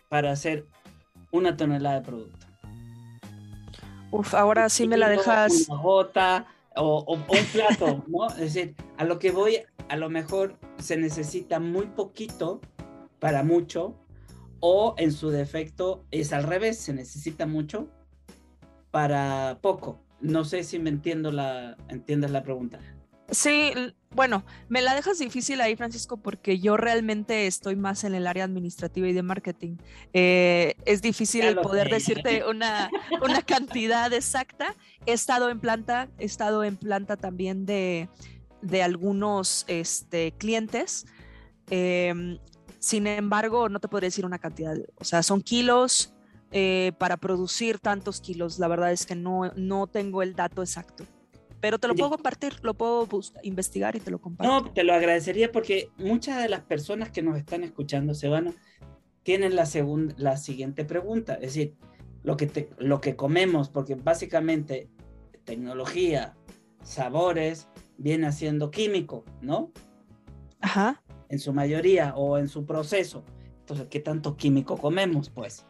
para 0.08 0.32
hacer 0.32 0.66
una 1.30 1.56
tonelada 1.56 2.00
de 2.00 2.06
producto? 2.06 2.51
Uf, 4.12 4.34
ahora 4.34 4.68
sí 4.68 4.86
me 4.86 4.98
la 4.98 5.08
dejas. 5.08 5.68
Una 5.68 5.82
gota 5.82 6.46
o, 6.76 7.04
un 7.14 7.44
plato, 7.52 8.04
¿no? 8.06 8.28
Es 8.28 8.54
decir, 8.54 8.76
a 8.98 9.04
lo 9.04 9.18
que 9.18 9.30
voy, 9.30 9.58
a 9.88 9.96
lo 9.96 10.10
mejor 10.10 10.58
se 10.78 10.98
necesita 10.98 11.58
muy 11.58 11.86
poquito 11.86 12.60
para 13.18 13.42
mucho, 13.42 13.96
o 14.60 14.94
en 14.98 15.12
su 15.12 15.30
defecto 15.30 16.04
es 16.10 16.34
al 16.34 16.44
revés, 16.44 16.78
se 16.78 16.92
necesita 16.92 17.46
mucho 17.46 17.88
para 18.90 19.58
poco. 19.62 19.98
No 20.20 20.44
sé 20.44 20.62
si 20.62 20.78
me 20.78 20.90
entiendo 20.90 21.32
la, 21.32 21.78
entiendes 21.88 22.30
la 22.32 22.42
pregunta. 22.42 22.80
Sí, 23.30 23.72
bueno, 24.14 24.44
me 24.68 24.82
la 24.82 24.94
dejas 24.94 25.18
difícil 25.18 25.60
ahí, 25.60 25.76
Francisco, 25.76 26.16
porque 26.16 26.58
yo 26.58 26.76
realmente 26.76 27.46
estoy 27.46 27.76
más 27.76 28.04
en 28.04 28.14
el 28.14 28.26
área 28.26 28.44
administrativa 28.44 29.08
y 29.08 29.12
de 29.12 29.22
marketing. 29.22 29.76
Eh, 30.12 30.74
es 30.84 31.00
difícil 31.00 31.56
poder 31.56 31.88
decirte 31.88 32.44
una, 32.48 32.90
una 33.22 33.42
cantidad 33.42 34.12
exacta. 34.12 34.74
He 35.06 35.12
estado 35.12 35.48
en 35.48 35.60
planta, 35.60 36.08
he 36.18 36.24
estado 36.24 36.64
en 36.64 36.76
planta 36.76 37.16
también 37.16 37.64
de, 37.64 38.08
de 38.60 38.82
algunos 38.82 39.64
este, 39.68 40.32
clientes. 40.32 41.06
Em, 41.70 42.38
sin 42.78 43.06
embargo, 43.06 43.68
no 43.68 43.80
te 43.80 43.88
podría 43.88 44.08
decir 44.08 44.26
una 44.26 44.38
cantidad. 44.38 44.76
O 44.96 45.04
sea, 45.04 45.22
son 45.22 45.40
kilos 45.40 46.12
eh, 46.50 46.92
para 46.98 47.16
producir 47.16 47.78
tantos 47.78 48.20
kilos. 48.20 48.58
La 48.58 48.68
verdad 48.68 48.92
es 48.92 49.06
que 49.06 49.14
no, 49.14 49.52
no 49.56 49.86
tengo 49.86 50.22
el 50.22 50.34
dato 50.34 50.60
exacto 50.62 51.06
pero 51.62 51.78
te 51.78 51.86
lo 51.86 51.94
puedo 51.94 52.10
compartir, 52.10 52.56
lo 52.62 52.74
puedo 52.74 53.08
investigar 53.44 53.94
y 53.94 54.00
te 54.00 54.10
lo 54.10 54.20
comparto. 54.20 54.52
No, 54.52 54.72
te 54.72 54.82
lo 54.82 54.92
agradecería 54.94 55.52
porque 55.52 55.90
muchas 55.96 56.42
de 56.42 56.48
las 56.48 56.62
personas 56.62 57.10
que 57.10 57.22
nos 57.22 57.38
están 57.38 57.62
escuchando 57.62 58.14
se 58.14 58.26
van 58.26 58.48
a, 58.48 58.54
tienen 59.22 59.54
la, 59.54 59.64
segunda, 59.64 60.12
la 60.18 60.36
siguiente 60.38 60.84
pregunta, 60.84 61.34
es 61.34 61.54
decir, 61.54 61.76
lo 62.24 62.36
que, 62.36 62.48
te, 62.48 62.68
lo 62.78 63.00
que 63.00 63.14
comemos, 63.14 63.68
porque 63.68 63.94
básicamente 63.94 64.90
tecnología, 65.44 66.34
sabores, 66.82 67.68
viene 67.96 68.26
haciendo 68.26 68.72
químico, 68.72 69.24
¿no? 69.40 69.70
Ajá. 70.60 71.00
En 71.28 71.38
su 71.38 71.52
mayoría 71.52 72.16
o 72.16 72.38
en 72.38 72.48
su 72.48 72.66
proceso. 72.66 73.24
Entonces, 73.60 73.86
¿qué 73.88 74.00
tanto 74.00 74.36
químico 74.36 74.76
comemos, 74.76 75.30
pues? 75.30 75.64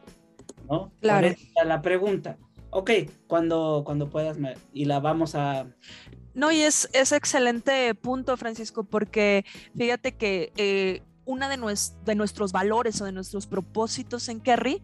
¿No? 0.67 0.91
Claro. 1.01 1.27
Por 1.53 1.67
la 1.67 1.83
pregunta 1.83 2.39
ok, 2.73 2.91
cuando, 3.27 3.83
cuando 3.85 4.09
puedas 4.09 4.37
y 4.73 4.85
la 4.85 4.99
vamos 4.99 5.35
a... 5.35 5.67
No, 6.33 6.51
y 6.51 6.61
es, 6.61 6.89
es 6.93 7.11
excelente 7.11 7.93
punto, 7.93 8.35
Francisco, 8.37 8.83
porque 8.83 9.45
fíjate 9.77 10.15
que 10.15 10.51
eh, 10.57 11.03
una 11.25 11.47
de, 11.47 11.57
de, 12.05 12.15
nuestros 12.15 12.51
valores 12.51 12.99
o 13.01 13.05
de 13.05 13.11
nuestros 13.11 13.45
propósitos 13.45 14.27
en 14.29 14.39
Kerry 14.39 14.81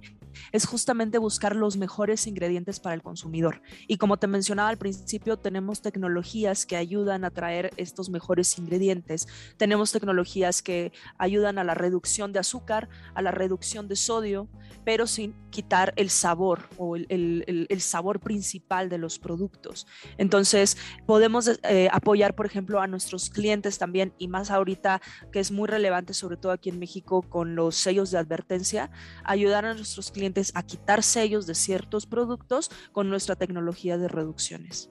es 0.52 0.66
justamente 0.66 1.18
buscar 1.18 1.56
los 1.56 1.78
mejores 1.78 2.28
ingredientes 2.28 2.80
para 2.80 2.96
el 2.96 3.02
consumidor. 3.02 3.62
Y 3.88 3.98
como 3.98 4.18
te 4.18 4.28
mencionaba 4.28 4.70
al 4.70 4.78
principio, 4.78 5.38
tenemos 5.38 5.82
tecnologías 5.82 6.66
que 6.66 6.78
ayudan 6.78 7.24
a 7.26 7.32
traer 7.32 7.72
estos 7.78 8.10
mejores 8.10 8.58
ingredientes. 8.58 9.28
Tenemos 9.58 9.92
tecnologías 9.92 10.62
que 10.62 10.92
ayudan 11.18 11.58
a 11.58 11.64
la 11.64 11.74
reducción 11.74 12.34
de 12.34 12.40
azúcar, 12.40 12.90
a 13.14 13.22
la 13.22 13.32
reducción 13.32 13.88
de 13.88 13.96
sodio, 13.96 14.48
pero 14.84 15.08
sin 15.08 15.36
quitar 15.50 15.94
el 15.96 16.10
sabor 16.10 16.68
o 16.78 16.96
el, 16.96 17.68
sabor 17.80 18.20
principal 18.20 18.90
de 18.90 18.98
los 18.98 19.20
productos. 19.20 19.88
Entonces, 20.18 20.78
podemos 21.06 21.48
eh, 21.64 21.90
apoyar, 21.92 22.36
por 22.36 22.46
ejemplo, 22.46 22.80
a 22.82 22.88
nuestros 22.88 23.30
clientes 23.30 23.78
también, 23.78 24.14
y 24.18 24.28
más 24.28 24.52
ahorita 24.52 25.02
que 25.32 25.40
es 25.40 25.52
muy 25.52 25.68
relevante, 25.68 26.14
sobre 26.14 26.38
todo 26.38 26.52
aquí 26.52 26.70
en 26.70 26.80
México, 26.80 27.22
con 27.22 27.56
los 27.56 27.76
sellos 27.76 28.12
de 28.12 28.18
advertencia, 28.18 28.92
ayudar 29.24 29.66
a 29.66 29.74
nuestros 29.74 30.12
a 30.54 30.64
quitar 30.64 31.04
sellos 31.04 31.48
de 31.48 31.56
ciertos 31.56 32.06
productos 32.06 32.70
con 32.92 33.10
nuestra 33.10 33.36
tecnología 33.36 33.98
de 33.98 34.08
reducciones. 34.08 34.90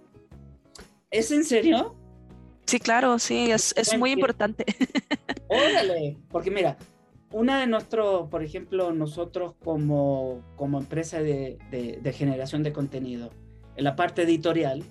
¿Es 1.10 1.30
en 1.30 1.44
serio? 1.44 1.96
Sí, 2.66 2.78
claro, 2.80 3.18
sí, 3.18 3.50
es, 3.50 3.74
es 3.76 3.96
muy 3.96 4.12
importante. 4.12 4.66
Órale, 5.48 6.18
porque 6.30 6.50
mira, 6.50 6.76
una 7.32 7.60
de 7.60 7.66
nuestros, 7.66 8.28
por 8.28 8.42
ejemplo, 8.42 8.92
nosotros 8.92 9.54
como, 9.62 10.42
como 10.56 10.78
empresa 10.78 11.20
de, 11.22 11.58
de, 11.70 12.12
generación 12.12 12.62
de 12.62 12.72
contenido, 12.72 13.30
en 13.76 13.84
la 13.84 13.96
parte 13.96 14.22
editorial, 14.22 14.82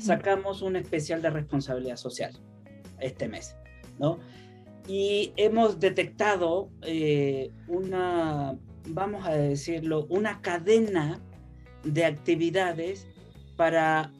sacamos 0.00 0.62
un 0.62 0.76
especial 0.76 1.20
de 1.20 1.30
responsabilidad 1.30 1.96
social 1.96 2.32
este 3.00 3.28
mes, 3.28 3.56
¿no? 3.98 4.18
Y 4.86 5.32
hemos 5.36 5.78
detectado 5.78 6.70
eh, 6.82 7.50
una 7.68 8.58
vamos 8.86 9.26
a 9.26 9.32
decirlo, 9.32 10.06
una 10.08 10.40
cadena 10.40 11.20
de 11.84 12.04
actividades 12.04 13.06
para, 13.56 14.12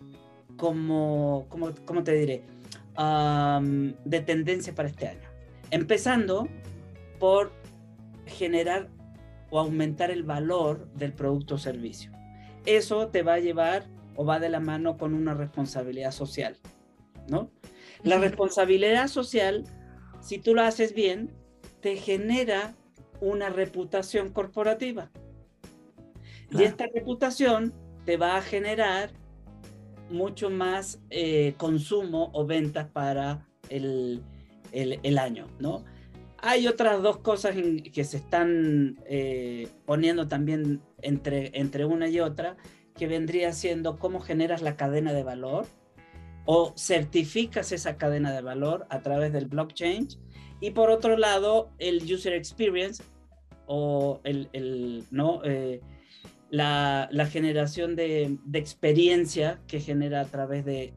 como, 0.57 1.46
como, 1.48 2.03
te 2.05 2.12
diré, 2.12 2.44
de 4.05 4.20
tendencia 4.20 4.75
para 4.75 4.88
este 4.88 5.09
año. 5.09 5.29
Empezando 5.70 6.48
por 7.18 7.53
generar 8.27 8.88
o 9.51 9.59
aumentar 9.59 10.11
el 10.11 10.22
valor 10.22 10.88
del 10.94 11.12
producto 11.12 11.57
o 11.57 11.59
servicio. 11.59 12.11
Eso 12.64 13.09
te 13.09 13.22
va 13.22 13.35
a 13.35 13.38
llevar 13.38 13.87
o 14.16 14.25
va 14.25 14.38
de 14.40 14.48
la 14.48 14.61
mano 14.61 14.96
con 14.96 15.14
una 15.14 15.35
responsabilidad 15.35 16.12
social, 16.12 16.57
¿no? 17.29 17.51
La 18.03 18.18
responsabilidad 18.18 19.09
social, 19.09 19.64
si 20.20 20.38
tú 20.38 20.55
lo 20.55 20.62
haces 20.62 20.94
bien, 20.94 21.31
te 21.81 21.96
genera 21.96 22.75
una 23.23 23.49
reputación 23.49 24.31
corporativa. 24.31 25.11
Y 26.51 26.65
esta 26.65 26.87
reputación 26.93 27.73
te 28.05 28.17
va 28.17 28.37
a 28.37 28.43
generar 28.43 29.13
mucho 30.11 30.51
más 30.51 31.01
eh, 31.09 31.55
consumo 31.57 32.31
o 32.35 32.45
ventas 32.45 32.89
para 32.89 33.47
el, 33.71 34.23
el, 34.73 35.19
año, 35.19 35.47
¿no? 35.61 35.85
Hay 36.39 36.67
otras 36.67 37.01
dos 37.01 37.19
cosas 37.19 37.55
que 37.95 38.05
se 38.05 38.17
están 38.17 38.99
eh, 39.07 39.69
poniendo 39.87 40.27
también 40.27 40.83
entre, 41.01 41.59
entre 41.59 41.85
una 41.85 42.09
y 42.09 42.19
otra, 42.19 42.57
que 42.97 43.07
vendría 43.07 43.53
siendo 43.53 43.99
cómo 43.99 44.21
generas 44.21 44.61
la 44.61 44.77
cadena 44.77 45.13
de 45.13 45.23
valor 45.23 45.67
o 46.45 46.75
certificas 46.77 47.71
esa 47.71 47.97
cadena 47.97 48.33
de 48.33 48.43
valor 48.43 48.85
a 48.91 49.01
través 49.01 49.33
del 49.33 49.47
blockchain. 49.47 50.09
Y 50.61 50.71
por 50.71 50.91
otro 50.91 51.17
lado, 51.17 51.71
el 51.79 52.03
user 52.13 52.35
experience, 52.35 53.03
o 53.75 54.21
el, 54.25 55.07
¿no? 55.11 55.41
Eh, 55.45 55.81
la, 56.51 57.09
generación 57.31 57.97
de, 57.97 58.37
experiencia 58.53 59.61
que 59.67 59.81
genera 59.81 60.21
a 60.21 60.25
través 60.27 60.67
de, 60.67 60.93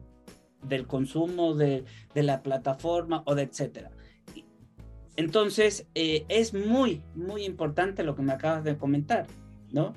del 0.62 0.86
consumo 0.86 1.54
de, 1.54 1.84
la 2.14 2.42
plataforma 2.42 3.22
o 3.24 3.34
de 3.34 3.44
etcétera. 3.44 3.90
Entonces, 5.16 5.86
eh, 5.94 6.26
es 6.28 6.52
muy, 6.52 7.02
muy 7.14 7.44
importante 7.46 8.02
lo 8.02 8.14
que 8.14 8.20
me 8.20 8.34
acabas 8.34 8.62
de 8.62 8.76
comentar, 8.76 9.26
¿no? 9.72 9.94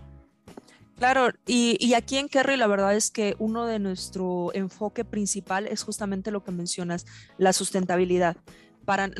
Claro, 0.98 1.34
y, 1.46 1.76
y, 1.86 1.96
aquí 1.96 2.16
en 2.16 2.30
Kerry 2.30 2.56
la 2.56 2.68
verdad 2.68 2.96
es 2.96 3.12
que 3.12 3.36
uno 3.40 3.66
de 3.66 3.80
nuestro 3.80 4.52
enfoque 4.54 5.04
principal 5.04 5.68
es 5.68 5.84
justamente 5.84 6.32
lo 6.32 6.46
que 6.46 6.52
mencionas, 6.52 7.06
la 7.38 7.52
sustentabilidad 7.52 8.38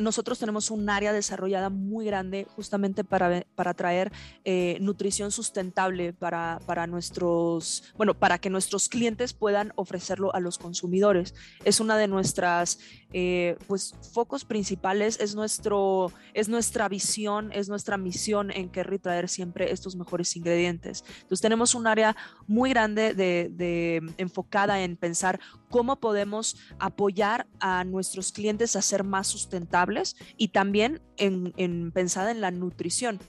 nosotros 0.00 0.38
tenemos 0.38 0.70
un 0.70 0.88
área 0.90 1.12
desarrollada 1.12 1.70
muy 1.70 2.04
grande 2.04 2.46
justamente 2.56 3.04
para, 3.04 3.44
para 3.54 3.74
traer 3.74 4.12
eh, 4.44 4.78
nutrición 4.80 5.30
sustentable 5.30 6.12
para, 6.12 6.60
para 6.66 6.86
nuestros, 6.86 7.84
bueno, 7.96 8.14
para 8.14 8.38
que 8.38 8.50
nuestros 8.50 8.88
clientes 8.88 9.32
puedan 9.32 9.72
ofrecerlo 9.76 10.34
a 10.34 10.40
los 10.40 10.58
consumidores. 10.58 11.34
Es 11.64 11.80
una 11.80 11.96
de 11.96 12.08
nuestras 12.08 12.78
eh, 13.12 13.56
pues 13.66 13.94
focos 14.12 14.44
principales 14.44 15.18
es 15.18 15.34
nuestro 15.34 16.12
es 16.32 16.48
nuestra 16.48 16.88
visión 16.88 17.50
es 17.52 17.68
nuestra 17.68 17.96
misión 17.96 18.52
en 18.52 18.68
Kerry 18.68 19.00
traer 19.00 19.28
siempre 19.28 19.72
estos 19.72 19.96
mejores 19.96 20.36
ingredientes 20.36 21.02
entonces 21.22 21.40
tenemos 21.40 21.74
un 21.74 21.88
área 21.88 22.16
muy 22.46 22.70
grande 22.70 23.14
de, 23.14 24.14
enfocada 24.16 24.80
en 24.82 24.96
pensar 24.96 25.40
cómo 25.70 26.00
podemos 26.00 26.56
apoyar 26.78 27.46
a 27.60 27.84
nuestros 27.84 28.32
clientes 28.32 28.76
a 28.76 28.82
ser 28.82 29.04
más 29.04 29.28
sustentables 29.28 30.16
y 30.36 30.48
también 30.48 31.00
en, 31.16 31.54
en 31.56 31.92
pensada 31.92 32.30
en 32.30 32.40
la 32.40 32.50
nutrición. 32.50 33.20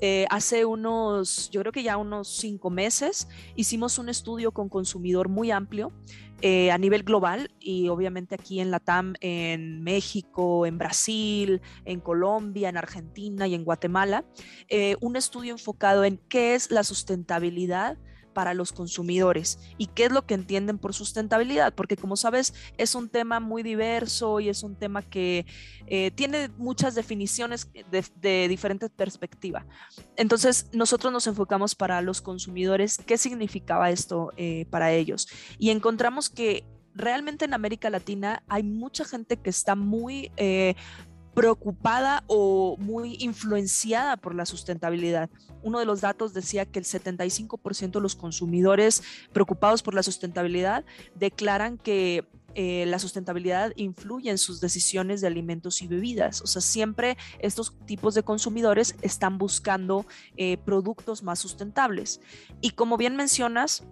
Eh, 0.00 0.26
hace 0.30 0.64
unos, 0.64 1.50
yo 1.50 1.60
creo 1.62 1.72
que 1.72 1.82
ya 1.82 1.96
unos 1.96 2.28
cinco 2.28 2.70
meses, 2.70 3.26
hicimos 3.56 3.98
un 3.98 4.08
estudio 4.08 4.52
con 4.52 4.68
consumidor 4.68 5.28
muy 5.28 5.50
amplio 5.50 5.92
eh, 6.40 6.70
a 6.70 6.78
nivel 6.78 7.02
global 7.02 7.50
y 7.58 7.88
obviamente 7.88 8.36
aquí 8.36 8.60
en 8.60 8.70
Latam, 8.70 9.14
en 9.20 9.82
México, 9.82 10.66
en 10.66 10.78
Brasil, 10.78 11.60
en 11.84 11.98
Colombia, 11.98 12.68
en 12.68 12.76
Argentina 12.76 13.48
y 13.48 13.54
en 13.54 13.64
Guatemala, 13.64 14.24
eh, 14.68 14.94
un 15.00 15.16
estudio 15.16 15.50
enfocado 15.50 16.04
en 16.04 16.18
qué 16.28 16.54
es 16.54 16.70
la 16.70 16.84
sustentabilidad 16.84 17.98
para 18.38 18.54
los 18.54 18.70
consumidores 18.70 19.58
y 19.78 19.86
qué 19.86 20.04
es 20.04 20.12
lo 20.12 20.24
que 20.24 20.34
entienden 20.34 20.78
por 20.78 20.94
sustentabilidad, 20.94 21.74
porque 21.74 21.96
como 21.96 22.16
sabes 22.16 22.54
es 22.76 22.94
un 22.94 23.08
tema 23.08 23.40
muy 23.40 23.64
diverso 23.64 24.38
y 24.38 24.48
es 24.48 24.62
un 24.62 24.76
tema 24.76 25.02
que 25.02 25.44
eh, 25.88 26.12
tiene 26.12 26.48
muchas 26.56 26.94
definiciones 26.94 27.68
de, 27.90 28.46
diferentes 28.46 28.90
perspectivas. 28.90 29.64
Entonces 30.14 30.68
nosotros 30.72 31.12
nos 31.12 31.26
enfocamos 31.26 31.74
para 31.74 32.00
los 32.00 32.20
consumidores 32.20 32.98
qué 33.04 33.18
significaba 33.18 33.90
esto 33.90 34.32
eh, 34.36 34.66
para 34.70 34.92
ellos 34.92 35.26
y 35.58 35.70
encontramos 35.70 36.30
que 36.30 36.64
realmente 36.94 37.44
en 37.44 37.54
América 37.54 37.90
Latina 37.90 38.44
hay 38.46 38.62
mucha 38.62 39.04
gente 39.04 39.38
que 39.38 39.50
está 39.50 39.74
muy 39.74 40.30
eh, 40.36 40.76
preocupada 41.34 42.24
o 42.26 42.76
muy 42.78 43.16
influenciada 43.20 44.16
por 44.16 44.34
la 44.34 44.46
sustentabilidad. 44.46 45.30
Uno 45.62 45.78
de 45.78 45.84
los 45.84 46.00
datos 46.00 46.34
decía 46.34 46.66
que 46.66 46.78
el 46.78 46.84
75% 46.84 47.90
de 47.92 48.00
los 48.00 48.16
consumidores 48.16 49.02
preocupados 49.32 49.82
por 49.82 49.94
la 49.94 50.02
sustentabilidad 50.02 50.84
declaran 51.14 51.78
que 51.78 52.26
eh, 52.54 52.86
la 52.86 52.98
sustentabilidad 52.98 53.72
influye 53.76 54.30
en 54.30 54.38
sus 54.38 54.60
decisiones 54.60 55.20
de 55.20 55.26
alimentos 55.26 55.82
y 55.82 55.86
bebidas. 55.86 56.40
O 56.40 56.46
sea, 56.46 56.62
siempre 56.62 57.16
estos 57.38 57.76
tipos 57.86 58.14
de 58.14 58.22
consumidores 58.22 58.96
están 59.02 59.38
buscando 59.38 60.06
eh, 60.36 60.56
productos 60.64 61.22
más 61.22 61.38
sustentables. 61.38 62.20
Y 62.60 62.70
como 62.70 62.96
bien 62.96 63.16
mencionas, 63.16 63.84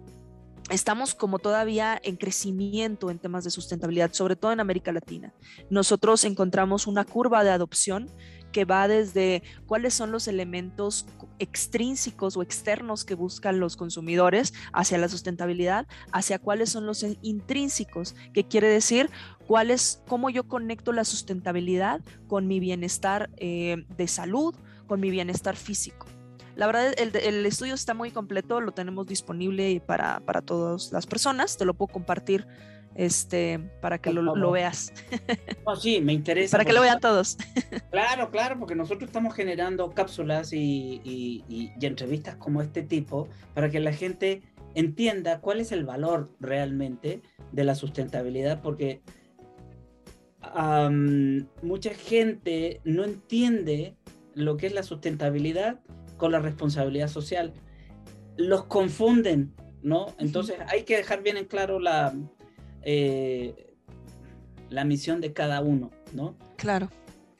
estamos 0.69 1.15
como 1.15 1.39
todavía 1.39 1.99
en 2.03 2.17
crecimiento 2.17 3.09
en 3.09 3.19
temas 3.19 3.43
de 3.43 3.51
sustentabilidad, 3.51 4.13
sobre 4.13 4.35
todo 4.35 4.51
en 4.51 4.59
América 4.59 4.91
Latina. 4.91 5.33
Nosotros 5.69 6.23
encontramos 6.25 6.87
una 6.87 7.05
curva 7.05 7.43
de 7.43 7.51
adopción 7.51 8.09
que 8.51 8.65
va 8.65 8.87
desde 8.87 9.43
cuáles 9.65 9.93
son 9.93 10.11
los 10.11 10.27
elementos 10.27 11.05
extrínsecos 11.39 12.37
o 12.37 12.41
externos 12.41 13.05
que 13.05 13.13
buscan 13.13 13.59
los 13.59 13.75
consumidores 13.75 14.53
hacia 14.73 14.97
la 14.97 15.09
sustentabilidad, 15.09 15.85
hacia 16.11 16.39
cuáles 16.39 16.69
son 16.69 16.85
los 16.85 17.05
intrínsecos, 17.21 18.15
que 18.33 18.45
quiere 18.45 18.67
decir 18.67 19.09
cuál 19.45 19.69
es, 19.69 20.01
cómo 20.07 20.29
yo 20.29 20.47
conecto 20.47 20.91
la 20.91 21.05
sustentabilidad 21.05 22.01
con 22.27 22.47
mi 22.47 22.59
bienestar 22.59 23.29
eh, 23.37 23.85
de 23.95 24.07
salud, 24.07 24.55
con 24.87 24.99
mi 24.99 25.11
bienestar 25.11 25.55
físico. 25.55 26.07
La 26.57 26.65
verdad, 26.65 26.91
el, 26.97 27.45
estudio 27.45 27.75
está 27.75 27.93
muy 27.93 28.09
completo, 28.09 28.59
lo 28.61 28.71
tenemos 28.71 29.05
disponible 29.05 29.79
para, 29.85 30.21
para 30.21 30.41
todas 30.41 30.91
las 30.91 31.05
personas, 31.05 31.55
te 31.55 31.65
lo 31.65 31.75
puedo 31.75 31.93
compartir 31.93 32.47
este, 32.95 33.59
para 33.79 33.99
que 33.99 34.11
lo, 34.11 34.51
veas. 34.51 34.91
sí, 35.79 36.01
me 36.01 36.13
interesa. 36.13 36.57
para 36.57 36.65
que 36.65 36.73
lo 36.73 36.81
vean 36.81 36.99
todos. 36.99 37.37
Claro, 37.91 38.31
claro, 38.31 38.57
porque 38.57 38.73
nosotros 38.73 39.07
estamos 39.07 39.35
generando 39.35 39.91
cápsulas 39.91 40.51
y, 40.51 40.99
y, 41.05 41.73
entrevistas 41.79 42.35
como 42.37 42.61
este 42.61 42.81
tipo 42.81 43.27
para 43.53 43.69
que 43.69 43.79
la 43.79 43.93
gente 43.93 44.41
entienda 44.73 45.41
cuál 45.41 45.61
es 45.61 45.71
el 45.71 45.85
valor 45.85 46.31
realmente 46.39 47.21
de 47.51 47.63
la 47.63 47.75
sustentabilidad, 47.75 48.61
porque 48.61 49.01
mucha 51.61 51.93
gente 51.93 52.81
no 52.83 53.03
entiende 53.03 53.95
lo 54.33 54.57
que 54.57 54.67
es 54.67 54.73
la 54.73 54.81
sustentabilidad 54.81 55.79
con 56.17 56.31
la 56.31 56.39
responsabilidad 56.39 57.07
social. 57.07 57.53
Los 58.35 58.65
confunden, 58.65 59.53
¿no? 59.81 60.07
Entonces 60.19 60.57
hay 60.67 60.83
que 60.83 60.97
dejar 60.97 61.23
bien 61.23 61.37
en 61.37 61.45
claro 61.45 61.79
la, 61.79 62.13
eh, 62.81 63.75
la 64.69 64.83
misión 64.83 65.21
de 65.21 65.33
cada 65.33 65.61
uno, 65.61 65.91
¿no? 66.13 66.35
Claro. 66.57 66.89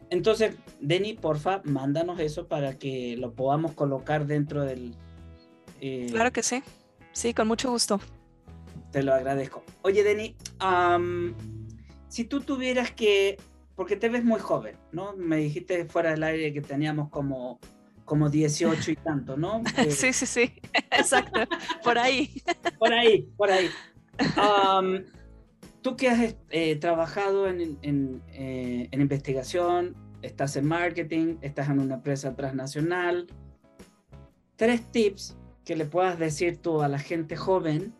Entonces, 0.09 0.55
Denny, 0.79 1.13
porfa, 1.13 1.61
mándanos 1.65 2.19
eso 2.19 2.47
para 2.47 2.77
que 2.77 3.17
lo 3.17 3.33
podamos 3.33 3.73
colocar 3.73 4.25
dentro 4.25 4.63
del... 4.63 4.95
Eh, 5.81 6.07
claro 6.09 6.31
que 6.31 6.43
sí, 6.43 6.63
sí, 7.11 7.33
con 7.33 7.47
mucho 7.47 7.69
gusto. 7.69 7.99
Te 8.91 9.03
lo 9.03 9.13
agradezco. 9.13 9.63
Oye, 9.81 10.03
Denny, 10.03 10.35
si 12.07 12.23
tú 12.23 12.41
tuvieras 12.41 12.91
que, 12.91 13.37
porque 13.75 13.97
te 13.97 14.07
ves 14.09 14.23
muy 14.23 14.39
joven, 14.39 14.77
¿no? 14.91 15.13
Me 15.17 15.37
dijiste 15.37 15.85
fuera 15.85 16.11
del 16.11 16.23
aire 16.23 16.53
que 16.53 16.61
teníamos 16.61 17.09
como 17.09 17.59
como 18.07 18.29
18 18.29 18.91
y 18.91 18.95
tanto, 18.95 19.35
¿no? 19.35 19.61
sí, 19.89 20.13
sí, 20.13 20.25
sí, 20.25 20.53
exacto, 20.91 21.41
por 21.83 21.99
ahí. 21.99 22.41
por 22.79 22.93
ahí, 22.93 23.29
por 23.35 23.51
ahí. 23.51 23.69
tú 25.81 25.97
que 25.97 26.09
has 26.09 26.35
eh, 26.49 26.77
trabajado 26.77 27.49
en, 27.49 27.77
eh, 28.29 28.87
en, 28.89 29.01
investigación, 29.01 29.93
estás 30.21 30.55
en 30.55 30.65
marketing, 30.65 31.35
estás 31.41 31.67
en 31.67 31.81
una 31.81 31.95
empresa 31.95 32.33
transnacional, 32.33 33.27
tres 34.55 34.89
tips 34.89 35.37
que 35.65 35.75
le 35.75 35.83
puedas 35.83 36.17
decir 36.17 36.61
tú 36.61 36.81
a 36.81 36.87
la 36.87 36.99
gente 36.99 37.35
joven 37.35 37.93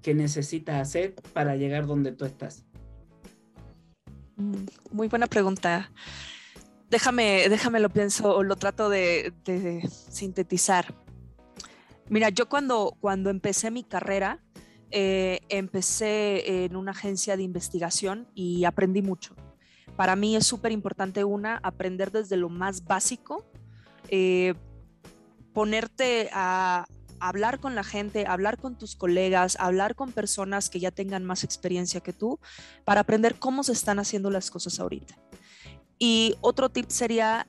que 0.00 0.14
necesitas 0.14 0.80
hacer 0.80 1.14
para 1.34 1.56
llegar 1.56 1.86
donde 1.86 2.12
tú 2.12 2.24
estás. 2.24 2.64
Mm, 4.36 4.64
muy 4.92 5.08
buena 5.08 5.26
pregunta 5.26 5.90
déjame, 6.92 7.48
déjame 7.48 7.80
lo 7.80 7.88
pienso 7.88 8.36
o 8.36 8.42
lo 8.42 8.54
trato 8.56 8.90
de, 8.90 9.32
sintetizar. 10.10 10.94
Mira, 12.08 12.28
yo 12.28 12.48
cuando, 12.48 12.94
cuando 13.00 13.30
empecé 13.30 13.70
mi 13.70 13.82
carrera, 13.82 14.44
eh, 14.90 15.40
empecé 15.48 16.64
en 16.64 16.76
una 16.76 16.90
agencia 16.90 17.36
de 17.38 17.42
investigación 17.42 18.28
y 18.34 18.64
aprendí 18.66 19.00
mucho. 19.00 19.34
Para 19.96 20.16
mí 20.16 20.36
es 20.36 20.46
súper 20.46 20.70
importante, 20.70 21.24
una, 21.24 21.58
aprender 21.62 22.12
desde 22.12 22.36
lo 22.36 22.50
más 22.50 22.84
básico, 22.84 23.46
eh, 24.08 24.52
ponerte 25.54 26.28
a 26.34 26.84
hablar 27.20 27.58
con 27.58 27.74
la 27.74 27.84
gente, 27.84 28.26
hablar 28.26 28.58
con 28.58 28.76
tus 28.76 28.96
colegas, 28.96 29.56
hablar 29.58 29.94
con 29.94 30.12
personas 30.12 30.68
que 30.68 30.80
ya 30.80 30.90
tengan 30.90 31.24
más 31.24 31.42
experiencia 31.42 32.00
que 32.00 32.12
tú, 32.12 32.38
para 32.84 33.00
aprender 33.00 33.36
cómo 33.36 33.62
se 33.62 33.72
están 33.72 33.98
haciendo 33.98 34.30
las 34.30 34.50
cosas 34.50 34.78
ahorita. 34.78 35.16
Y 36.04 36.34
otro 36.40 36.68
tip 36.68 36.86
sería 36.88 37.46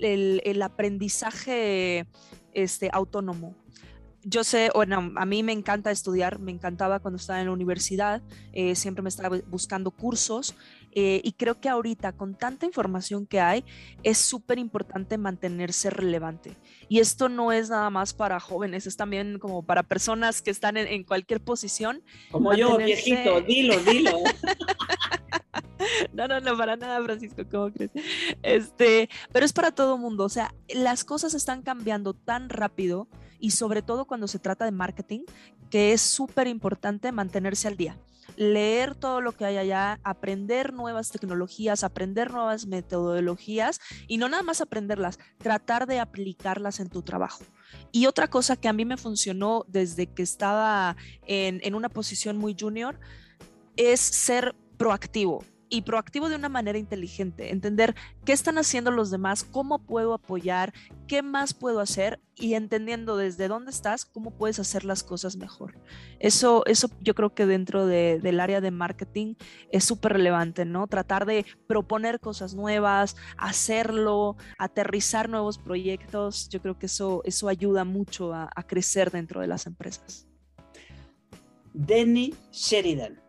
el, 0.00 0.60
aprendizaje 0.60 2.04
este, 2.52 2.90
autónomo. 2.92 3.54
Yo 4.24 4.42
sé, 4.42 4.72
bueno, 4.74 5.12
a 5.14 5.24
mí 5.24 5.44
me 5.44 5.52
encanta 5.52 5.92
estudiar, 5.92 6.40
me 6.40 6.50
encantaba 6.50 6.98
cuando 6.98 7.18
estaba 7.18 7.38
en 7.38 7.46
la 7.46 7.52
universidad, 7.52 8.20
eh, 8.52 8.74
siempre 8.74 9.02
me 9.02 9.08
estaba 9.08 9.38
buscando 9.46 9.92
cursos 9.92 10.56
eh, 10.90 11.20
y 11.22 11.30
creo 11.34 11.60
que 11.60 11.68
ahorita 11.68 12.10
con 12.10 12.36
tanta 12.36 12.66
información 12.66 13.24
que 13.24 13.40
hay 13.40 13.64
es 14.02 14.18
súper 14.18 14.58
importante 14.58 15.16
mantenerse 15.16 15.88
relevante. 15.88 16.56
Y 16.88 16.98
esto 16.98 17.28
no 17.28 17.52
es 17.52 17.70
nada 17.70 17.88
más 17.90 18.14
para 18.14 18.40
jóvenes, 18.40 18.88
es 18.88 18.96
también 18.96 19.38
como 19.38 19.64
para 19.64 19.84
personas 19.84 20.42
que 20.42 20.50
están 20.50 20.76
en, 20.76 21.04
cualquier 21.04 21.40
posición. 21.40 22.02
Como 22.32 22.52
yo, 22.54 22.78
viejito, 22.78 23.40
dilo, 23.42 23.78
dilo. 23.78 24.10
No, 26.12 26.28
no, 26.28 26.40
no, 26.40 26.56
para 26.56 26.76
nada, 26.76 27.02
Francisco, 27.02 27.42
¿cómo 27.50 27.70
crees? 27.72 27.90
Este, 28.42 29.08
pero 29.32 29.44
es 29.44 29.52
para 29.52 29.72
todo 29.72 29.98
mundo, 29.98 30.24
o 30.24 30.28
sea, 30.28 30.54
las 30.68 31.04
cosas 31.04 31.34
están 31.34 31.62
cambiando 31.62 32.14
tan 32.14 32.48
rápido 32.48 33.08
y 33.38 33.52
sobre 33.52 33.82
todo 33.82 34.04
cuando 34.04 34.28
se 34.28 34.38
trata 34.38 34.64
de 34.64 34.72
marketing, 34.72 35.20
que 35.70 35.92
es 35.92 36.00
súper 36.00 36.46
importante 36.46 37.12
mantenerse 37.12 37.68
al 37.68 37.76
día 37.76 37.98
leer 38.36 38.94
todo 38.94 39.20
lo 39.20 39.32
que 39.32 39.44
hay 39.44 39.56
allá, 39.56 40.00
aprender 40.04 40.72
nuevas 40.72 41.10
tecnologías, 41.10 41.84
aprender 41.84 42.32
nuevas 42.32 42.66
metodologías 42.66 43.80
y 44.08 44.18
no 44.18 44.28
nada 44.28 44.42
más 44.42 44.60
aprenderlas, 44.60 45.18
tratar 45.38 45.86
de 45.86 46.00
aplicarlas 46.00 46.80
en 46.80 46.88
tu 46.88 47.02
trabajo. 47.02 47.44
Y 47.90 48.06
otra 48.06 48.28
cosa 48.28 48.56
que 48.56 48.68
a 48.68 48.72
mí 48.72 48.84
me 48.84 48.96
funcionó 48.96 49.64
desde 49.68 50.06
que 50.06 50.22
estaba 50.22 50.96
en, 51.26 51.60
en 51.62 51.74
una 51.74 51.88
posición 51.88 52.36
muy 52.36 52.56
junior 52.58 52.98
es 53.76 54.00
ser 54.00 54.54
proactivo 54.76 55.44
y 55.72 55.80
proactivo 55.80 56.28
de 56.28 56.36
una 56.36 56.50
manera 56.50 56.76
inteligente, 56.76 57.50
entender 57.50 57.94
qué 58.26 58.34
están 58.34 58.58
haciendo 58.58 58.90
los 58.90 59.10
demás, 59.10 59.42
cómo 59.42 59.78
puedo 59.78 60.12
apoyar, 60.12 60.74
qué 61.08 61.22
más 61.22 61.54
puedo 61.54 61.80
hacer 61.80 62.20
y 62.34 62.52
entendiendo 62.52 63.16
desde 63.16 63.48
dónde 63.48 63.70
estás, 63.70 64.04
cómo 64.04 64.32
puedes 64.32 64.58
hacer 64.58 64.84
las 64.84 65.02
cosas 65.02 65.36
mejor. 65.36 65.78
Eso, 66.18 66.62
eso 66.66 66.90
yo 67.00 67.14
creo 67.14 67.34
que 67.34 67.46
dentro 67.46 67.86
del 67.86 68.40
área 68.40 68.60
de 68.60 68.70
marketing 68.70 69.34
es 69.70 69.84
súper 69.84 70.12
relevante, 70.12 70.66
¿no? 70.66 70.86
Tratar 70.88 71.24
de 71.24 71.46
proponer 71.66 72.20
cosas 72.20 72.54
nuevas, 72.54 73.16
hacerlo, 73.38 74.36
aterrizar 74.58 75.30
nuevos 75.30 75.56
proyectos, 75.56 76.50
yo 76.50 76.60
creo 76.60 76.78
que 76.78 76.84
eso, 76.84 77.22
eso 77.24 77.48
ayuda 77.48 77.84
mucho 77.84 78.34
a, 78.34 78.50
a 78.54 78.62
crecer 78.66 79.10
dentro 79.10 79.40
de 79.40 79.46
las 79.46 79.66
empresas. 79.66 80.28
Denny 81.72 82.34
Sheridan 82.50 83.21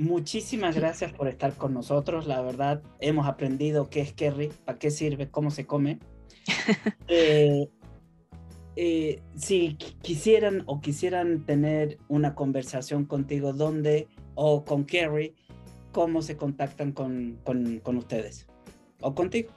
Muchísimas 0.00 0.76
gracias 0.76 1.12
por 1.12 1.28
estar 1.28 1.52
con 1.56 1.74
nosotros. 1.74 2.26
La 2.26 2.40
verdad, 2.40 2.82
hemos 3.00 3.26
aprendido 3.26 3.90
qué 3.90 4.00
es 4.00 4.14
Kerry, 4.14 4.50
para 4.64 4.78
qué 4.78 4.90
sirve, 4.90 5.30
cómo 5.30 5.50
se 5.50 5.66
come. 5.66 5.98
Eh, 7.08 7.68
eh, 8.76 9.22
si 9.36 9.74
quisieran 10.00 10.62
o 10.64 10.80
quisieran 10.80 11.44
tener 11.44 11.98
una 12.08 12.34
conversación 12.34 13.04
contigo, 13.04 13.52
¿dónde 13.52 14.08
o 14.36 14.64
con 14.64 14.84
Kerry, 14.84 15.34
cómo 15.92 16.22
se 16.22 16.36
contactan 16.36 16.92
con, 16.92 17.38
ustedes 17.84 18.46
o 19.02 19.14
contigo? 19.14 19.50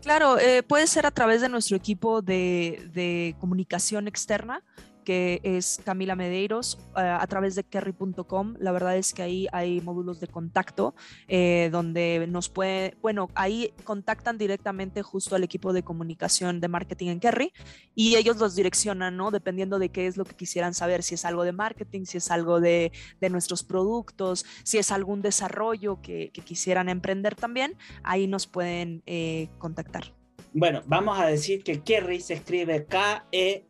Claro, 0.00 0.38
eh, 0.38 0.62
puede 0.62 0.86
ser 0.86 1.04
a 1.04 1.10
través 1.10 1.42
de 1.42 1.50
nuestro 1.50 1.76
equipo 1.76 2.22
de, 2.22 2.88
de 2.94 3.36
comunicación 3.40 4.08
externa 4.08 4.62
que 5.10 5.40
es 5.42 5.80
Camila 5.84 6.14
Medeiros, 6.14 6.78
eh, 6.96 7.00
a 7.00 7.26
través 7.26 7.56
de 7.56 7.64
kerry.com. 7.64 8.54
La 8.60 8.70
verdad 8.70 8.96
es 8.96 9.12
que 9.12 9.22
ahí 9.24 9.48
hay 9.50 9.80
módulos 9.80 10.20
de 10.20 10.28
contacto 10.28 10.94
eh, 11.26 11.68
donde 11.72 12.28
nos 12.28 12.48
puede, 12.48 12.96
bueno, 13.02 13.28
ahí 13.34 13.74
contactan 13.82 14.38
directamente 14.38 15.02
justo 15.02 15.34
al 15.34 15.42
equipo 15.42 15.72
de 15.72 15.82
comunicación 15.82 16.60
de 16.60 16.68
marketing 16.68 17.08
en 17.08 17.18
Kerry 17.18 17.52
y 17.96 18.14
ellos 18.14 18.36
los 18.36 18.54
direccionan, 18.54 19.16
¿no? 19.16 19.32
Dependiendo 19.32 19.80
de 19.80 19.88
qué 19.88 20.06
es 20.06 20.16
lo 20.16 20.24
que 20.24 20.36
quisieran 20.36 20.74
saber, 20.74 21.02
si 21.02 21.16
es 21.16 21.24
algo 21.24 21.42
de 21.42 21.50
marketing, 21.50 22.04
si 22.04 22.18
es 22.18 22.30
algo 22.30 22.60
de, 22.60 22.92
de 23.20 23.30
nuestros 23.30 23.64
productos, 23.64 24.46
si 24.62 24.78
es 24.78 24.92
algún 24.92 25.22
desarrollo 25.22 26.00
que, 26.00 26.30
quisieran 26.44 26.88
emprender 26.88 27.34
también, 27.34 27.76
ahí 28.04 28.28
nos 28.28 28.46
pueden 28.46 29.02
eh, 29.06 29.48
contactar. 29.58 30.19
Bueno, 30.52 30.82
vamos 30.86 31.18
a 31.18 31.26
decir 31.26 31.62
que 31.62 31.80
Kerry 31.80 32.20
se 32.20 32.34
escribe 32.34 32.84
K-E-R-R-Y.com, 32.86 33.68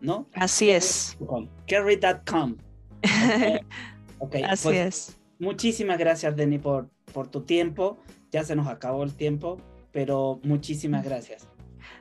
¿no? 0.00 0.28
Así 0.34 0.70
es. 0.70 1.18
Kerry.com. 1.66 2.56
Okay. 4.22 4.42
Así 4.42 4.64
pues, 4.64 4.76
es. 4.76 5.18
Muchísimas 5.38 5.96
gracias, 5.98 6.36
Denny, 6.36 6.58
por, 6.58 6.90
por 7.14 7.28
tu 7.28 7.40
tiempo. 7.40 7.96
Ya 8.30 8.44
se 8.44 8.54
nos 8.54 8.66
acabó 8.66 9.02
el 9.02 9.14
tiempo, 9.14 9.56
pero 9.92 10.40
muchísimas 10.44 11.06
gracias. 11.06 11.48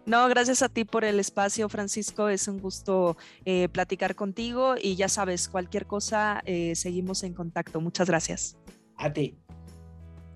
No, 0.05 0.27
gracias 0.27 0.61
a 0.61 0.69
ti 0.69 0.83
por 0.83 1.05
el 1.05 1.19
espacio, 1.19 1.69
Francisco. 1.69 2.27
Es 2.29 2.47
un 2.47 2.59
gusto 2.59 3.15
eh, 3.45 3.69
platicar 3.69 4.15
contigo 4.15 4.75
y 4.81 4.95
ya 4.95 5.07
sabes, 5.07 5.47
cualquier 5.47 5.85
cosa, 5.85 6.41
eh, 6.45 6.75
seguimos 6.75 7.23
en 7.23 7.33
contacto. 7.33 7.79
Muchas 7.79 8.09
gracias. 8.09 8.57
A 8.97 9.13
ti. 9.13 9.37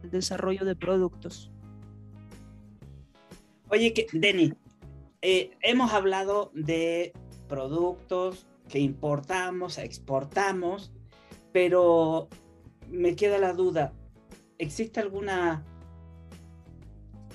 El 0.04 0.12
desarrollo 0.12 0.64
de 0.64 0.76
productos. 0.76 1.52
Oye, 3.74 3.92
que, 3.92 4.06
Denny, 4.14 4.54
eh, 5.24 5.50
hemos 5.64 5.94
hablado 5.94 6.52
de 6.54 7.12
productos 7.50 8.46
que 8.70 8.78
importamos, 8.78 9.80
exportamos, 9.80 10.94
pero 11.52 12.30
me 12.92 13.16
queda 13.16 13.40
la 13.40 13.54
duda, 13.54 13.92
¿existe 14.60 15.00
alguna, 15.00 15.66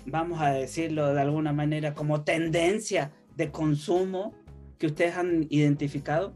vamos 0.07 0.41
a 0.41 0.53
decirlo 0.53 1.13
de 1.13 1.21
alguna 1.21 1.53
manera, 1.53 1.93
como 1.93 2.23
tendencia 2.23 3.11
de 3.35 3.51
consumo 3.51 4.33
que 4.79 4.87
ustedes 4.87 5.17
han 5.17 5.45
identificado? 5.51 6.35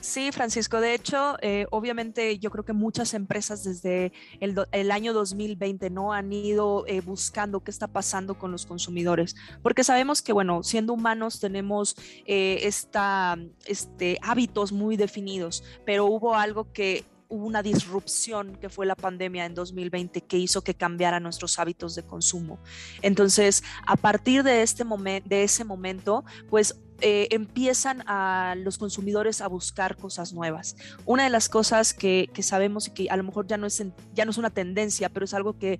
Sí, 0.00 0.32
Francisco. 0.32 0.80
De 0.80 0.94
hecho, 0.94 1.36
eh, 1.42 1.66
obviamente 1.70 2.38
yo 2.38 2.50
creo 2.50 2.64
que 2.64 2.72
muchas 2.72 3.12
empresas 3.12 3.64
desde 3.64 4.12
el, 4.40 4.90
año 4.90 5.12
2020 5.12 5.90
no 5.90 6.12
han 6.12 6.32
ido 6.32 6.84
eh, 6.86 7.00
buscando 7.00 7.60
qué 7.60 7.70
está 7.70 7.86
pasando 7.86 8.38
con 8.38 8.50
los 8.50 8.64
consumidores, 8.64 9.36
porque 9.62 9.84
sabemos 9.84 10.22
que, 10.22 10.32
bueno, 10.32 10.62
siendo 10.62 10.94
humanos 10.94 11.38
tenemos 11.38 11.96
eh, 12.24 12.60
esta, 12.62 13.38
este, 13.66 14.18
hábitos 14.22 14.72
muy 14.72 14.96
definidos, 14.96 15.62
pero 15.84 16.06
hubo 16.06 16.34
algo 16.34 16.72
que 16.72 17.04
hubo 17.28 17.46
una 17.46 17.62
disrupción 17.62 18.56
que 18.56 18.68
fue 18.68 18.86
la 18.86 18.96
pandemia 18.96 19.46
en 19.46 19.54
2020 19.54 20.22
que 20.22 20.36
hizo 20.36 20.62
que 20.62 20.74
cambiara 20.74 21.20
nuestros 21.20 21.58
hábitos 21.58 21.94
de 21.94 22.02
consumo. 22.02 22.58
Entonces, 23.02 23.62
a 23.86 23.96
partir 23.96 24.42
de 24.42 24.62
este 24.62 24.82
momento, 24.84 25.28
de 25.28 25.44
ese 25.44 25.64
momento, 25.64 26.24
pues 26.48 26.74
eh, 27.00 27.28
empiezan 27.30 28.02
a 28.06 28.54
los 28.56 28.78
consumidores 28.78 29.40
a 29.40 29.48
buscar 29.48 29.96
cosas 29.96 30.32
nuevas. 30.32 30.76
Una 31.06 31.24
de 31.24 31.30
las 31.30 31.48
cosas 31.48 31.94
que, 31.94 32.30
sabemos 32.40 32.88
y 32.88 32.90
que 32.92 33.10
a 33.10 33.16
lo 33.16 33.24
mejor 33.24 33.46
ya 33.46 33.56
no 33.56 33.66
es, 33.66 33.84
ya 34.14 34.24
no 34.24 34.30
es 34.30 34.38
una 34.38 34.50
tendencia, 34.50 35.08
pero 35.08 35.24
es 35.24 35.34
algo 35.34 35.58
que, 35.58 35.78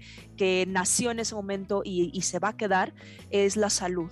nació 0.68 1.11
en 1.11 1.21
ese 1.21 1.35
momento 1.35 1.83
y, 1.85 2.11
y 2.12 2.23
se 2.23 2.39
va 2.39 2.49
a 2.49 2.57
quedar, 2.57 2.95
es 3.31 3.57
la 3.57 3.71
salud. 3.71 4.11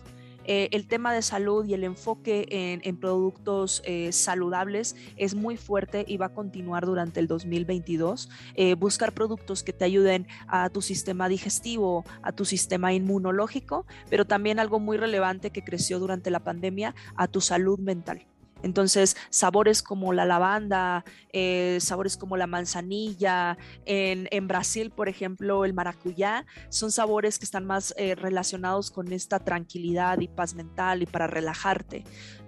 Eh, 0.50 0.70
el 0.72 0.88
tema 0.88 1.12
de 1.12 1.20
salud 1.20 1.66
y 1.66 1.74
el 1.74 1.84
enfoque 1.84 2.46
en, 2.82 2.96
productos 2.96 3.82
eh, 3.84 4.12
saludables 4.12 4.96
es 5.18 5.34
muy 5.34 5.58
fuerte 5.58 6.06
y 6.08 6.16
va 6.16 6.26
a 6.26 6.32
continuar 6.32 6.86
durante 6.86 7.20
el 7.20 7.26
2022. 7.26 8.30
Eh, 8.54 8.72
buscar 8.72 9.12
productos 9.12 9.62
que 9.62 9.74
te 9.74 9.84
ayuden 9.84 10.26
a 10.46 10.70
tu 10.70 10.80
sistema 10.80 11.28
digestivo, 11.28 12.06
a 12.22 12.32
tu 12.32 12.46
sistema 12.46 12.94
inmunológico, 12.94 13.84
pero 14.08 14.24
también 14.24 14.58
algo 14.58 14.80
muy 14.80 14.96
relevante 14.96 15.50
que 15.50 15.62
creció 15.62 15.98
durante 15.98 16.30
la 16.30 16.40
pandemia, 16.40 16.94
a 17.14 17.28
tu 17.28 17.42
salud 17.42 17.78
mental. 17.78 18.26
Entonces, 18.62 19.16
sabores 19.30 19.82
como 19.82 20.12
la 20.12 20.24
lavanda, 20.24 21.04
eh, 21.32 21.78
sabores 21.80 22.16
como 22.16 22.36
la 22.36 22.46
manzanilla, 22.46 23.56
en, 23.84 24.48
Brasil, 24.48 24.90
por 24.90 25.08
ejemplo, 25.08 25.64
el 25.64 25.74
maracuyá, 25.74 26.46
son 26.68 26.90
sabores 26.90 27.38
que 27.38 27.44
están 27.44 27.66
más 27.66 27.94
eh, 27.96 28.14
relacionados 28.14 28.90
con 28.90 29.12
esta 29.12 29.38
tranquilidad 29.38 30.20
y 30.20 30.28
paz 30.28 30.54
mental 30.54 31.02
y 31.02 31.06
para 31.06 31.26
relajarte 31.26 32.04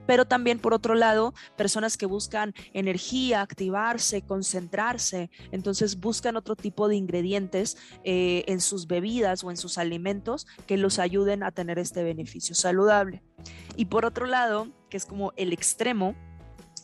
pero 0.07 0.25
también 0.25 0.59
por 0.59 0.75
otro 0.75 0.95
lado, 0.95 1.35
personas 1.57 1.97
que 1.97 2.07
buscan 2.07 2.55
energía, 2.73 3.41
activarse, 3.43 4.23
concentrarse, 4.23 5.31
entonces 5.53 6.01
buscan 6.01 6.37
otro 6.37 6.57
tipo 6.57 6.89
de 6.89 6.97
ingredientes 6.97 7.77
eh, 8.05 8.45
en 8.47 8.61
sus 8.61 8.87
bebidas 8.87 9.45
o 9.45 9.51
en 9.51 9.57
sus 9.57 9.79
alimentos 9.79 10.47
que 10.67 10.77
los 10.77 10.99
ayuden 10.99 11.43
a 11.43 11.53
tener 11.53 11.79
este 11.79 12.03
beneficio 12.03 12.55
saludable. 12.55 13.23
Y 13.77 13.87
por 13.87 14.05
otro 14.05 14.27
lado, 14.27 14.69
que 14.89 14.97
es 14.97 15.07
como 15.07 15.33
el 15.37 15.53
extremo, 15.53 16.15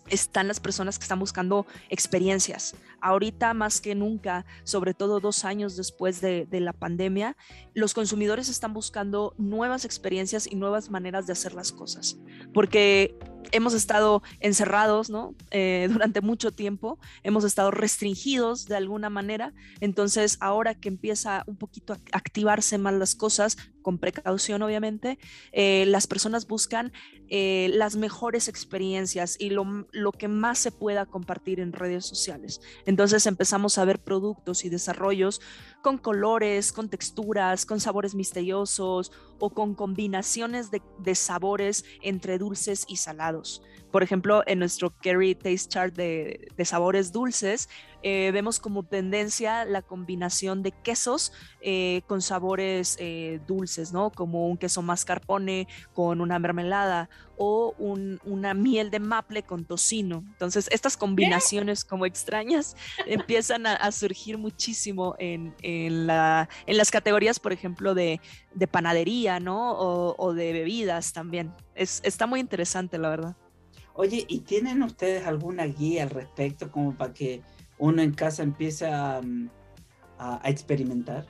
están 0.09 0.49
las 0.49 0.61
personas 0.61 0.99
que 0.99 1.05
están 1.05 1.19
buscando 1.19 1.67
experiencias. 1.89 2.75
Ahorita 3.01 3.55
más 3.55 3.81
que 3.81 3.95
nunca, 3.95 4.47
sobre 4.65 4.95
todo 4.95 5.21
dos 5.21 5.45
años 5.45 5.77
después 5.77 6.21
de, 6.21 6.47
la 6.51 6.73
pandemia, 6.73 7.37
los 7.75 7.93
consumidores 7.93 8.49
están 8.49 8.73
buscando 8.73 9.35
nuevas 9.37 9.85
experiencias 9.85 10.49
y 10.51 10.57
nuevas 10.57 10.91
maneras 10.91 11.27
de 11.27 11.33
hacer 11.33 11.55
las 11.55 11.71
cosas, 11.71 12.19
porque 12.55 13.19
hemos 13.53 13.75
estado 13.75 14.23
encerrados 14.41 15.11
¿no? 15.11 15.35
Eh, 15.51 15.89
durante 15.91 16.21
mucho 16.21 16.53
tiempo, 16.53 16.99
hemos 17.23 17.45
estado 17.45 17.71
restringidos 17.71 18.67
de 18.67 18.77
alguna 18.77 19.11
manera, 19.11 19.53
entonces 19.81 20.37
ahora 20.41 20.75
que 20.75 20.89
empieza 20.89 21.45
un 21.47 21.57
poquito 21.57 21.93
a 21.93 21.99
activarse 22.13 22.79
más 22.79 22.95
las 22.95 23.15
cosas, 23.15 23.57
con 23.83 23.99
precaución 23.99 24.63
obviamente, 24.63 25.19
eh, 25.53 25.85
las 25.87 26.09
personas 26.09 26.49
buscan 26.49 26.93
eh, 27.29 27.71
las 27.73 27.95
mejores 27.95 28.49
experiencias 28.49 29.37
y 29.39 29.51
lo, 29.51 29.87
lo, 29.93 30.13
que 30.13 30.27
más 30.27 30.59
se 30.59 30.73
pueda 30.73 31.07
compartir 31.07 31.61
en 31.61 31.73
redes 31.73 32.05
sociales. 32.05 32.61
Entonces 32.85 33.27
empezamos 33.27 33.79
a 33.79 33.85
ver 33.85 34.01
productos 34.01 34.65
y 34.65 34.71
desarrollos 34.71 35.41
con 35.87 35.99
colores, 35.99 36.73
con 36.73 36.89
texturas, 36.89 37.65
con 37.65 37.79
sabores 37.79 38.17
misteriosos 38.17 39.13
o 39.39 39.51
con 39.51 39.77
combinaciones 39.77 40.73
de, 40.73 40.83
de 40.99 41.15
sabores 41.15 41.85
entre 42.03 42.39
dulces 42.39 42.85
y 42.89 42.97
salados. 42.97 43.63
Por 43.97 44.03
ejemplo, 44.03 44.43
en 44.47 44.59
nuestro 44.59 44.95
Kerry 44.95 45.35
Taste 45.35 45.71
Chart 45.71 45.95
de, 45.95 46.51
sabores 46.67 47.13
dulces, 47.13 47.71
eh, 48.03 48.31
vemos 48.31 48.61
como 48.61 48.83
tendencia 48.83 49.65
la 49.65 49.81
combinación 49.81 50.63
de 50.63 50.73
quesos 50.73 51.33
eh, 51.63 52.03
con 52.07 52.21
sabores 52.21 52.99
eh, 53.01 53.41
dulces, 53.47 53.95
¿no? 53.95 54.11
Como 54.11 54.49
un 54.49 54.59
queso 54.59 54.83
mascarpone 54.83 55.67
con 55.95 56.21
una 56.21 56.39
mermelada 56.39 57.09
o 57.39 57.75
una 57.79 58.53
miel 58.53 58.91
de 58.91 59.01
maple 59.01 59.45
con 59.45 59.65
tocino. 59.65 60.23
Entonces, 60.27 60.69
estas 60.71 60.99
combinaciones 60.99 61.83
como 61.83 62.05
extrañas 62.05 62.77
empiezan 63.07 63.67
a, 63.67 63.91
surgir 63.93 64.37
muchísimo 64.37 65.17
en, 65.19 65.55
las 66.07 66.91
categorías, 66.91 67.41
por 67.41 67.55
ejemplo, 67.55 67.95
de, 67.95 68.21
panadería, 68.71 69.41
¿no? 69.41 69.73
O, 69.79 70.35
de 70.35 70.53
bebidas 70.53 71.15
también. 71.15 71.55
está 71.75 72.27
muy 72.27 72.41
interesante, 72.41 72.99
la 72.99 73.09
verdad. 73.09 73.37
Oye, 73.97 74.27
¿y 74.29 74.41
tienen 74.41 74.83
ustedes 74.83 75.27
alguna 75.27 75.65
guía 75.65 76.03
al 76.03 76.11
respecto 76.11 76.71
como 76.71 76.95
para 76.95 77.15
que 77.15 77.43
uno 77.79 78.03
en 78.03 78.13
casa 78.13 78.43
empiece 78.43 78.87
a, 78.87 79.23
mm, 79.23 79.49
experimentar? 80.45 81.27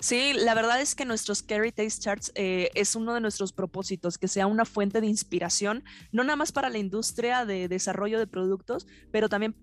Sí, 0.00 0.32
la 0.34 0.54
verdad 0.54 0.80
es 0.80 0.94
que 0.94 1.04
nuestros 1.04 1.42
Carry 1.42 1.72
Taste 1.72 2.00
Charts 2.00 2.32
eh, 2.34 2.70
es 2.74 2.96
uno 2.96 3.14
de 3.14 3.20
nuestros 3.20 3.52
propósitos, 3.52 4.18
que 4.18 4.28
sea 4.28 4.46
una 4.46 4.64
fuente 4.64 5.00
de 5.00 5.06
inspiración, 5.06 5.84
no 6.12 6.22
nada 6.24 6.36
más 6.36 6.52
para 6.52 6.68
la 6.68 6.78
industria 6.78 7.44
de 7.44 7.68
desarrollo 7.68 8.18
de 8.18 8.26
productos, 8.26 8.86
pero 9.10 9.28
también 9.28 9.54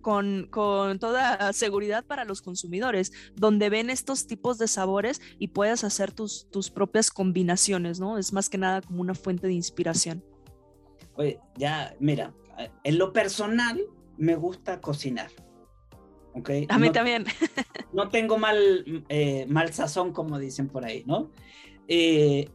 con, 0.00 0.48
con, 0.50 0.98
toda 0.98 1.52
seguridad 1.52 2.04
para 2.04 2.24
los 2.24 2.42
consumidores, 2.42 3.12
donde 3.36 3.68
ven 3.68 3.90
estos 3.90 4.26
tipos 4.26 4.58
de 4.58 4.68
sabores 4.68 5.20
y 5.38 5.48
puedas 5.48 5.84
hacer 5.84 6.12
tus, 6.12 6.48
tus 6.50 6.70
propias 6.70 7.10
combinaciones, 7.10 8.00
¿no? 8.00 8.18
Es 8.18 8.32
más 8.32 8.48
que 8.48 8.58
nada 8.58 8.80
como 8.80 9.02
una 9.02 9.14
fuente 9.14 9.46
de 9.46 9.52
inspiración. 9.52 10.24
Oye, 11.20 11.38
ya, 11.54 11.94
mira, 12.00 12.32
en 12.82 12.96
lo 12.96 13.12
personal 13.12 13.78
me 14.16 14.36
gusta 14.36 14.80
cocinar. 14.80 15.30
¿okay? 16.34 16.66
A 16.70 16.78
mí 16.78 16.90
también. 16.90 17.26
no 17.92 18.08
tengo 18.08 18.38
mal, 18.38 19.04
eh, 19.10 19.44
mal 19.46 19.70
sazón, 19.70 20.14
como 20.14 20.38
dicen 20.38 20.68
por 20.68 20.86
ahí, 20.86 21.04
¿no? 21.06 21.30
Eh, 21.88 22.48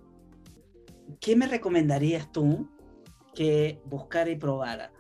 ¿Qué 1.19 1.35
me 1.35 1.45
recomendarías 1.45 2.31
tú 2.31 2.67
que 3.35 3.79
buscara 3.85 4.31
y 4.31 4.35
probara? 4.35 4.91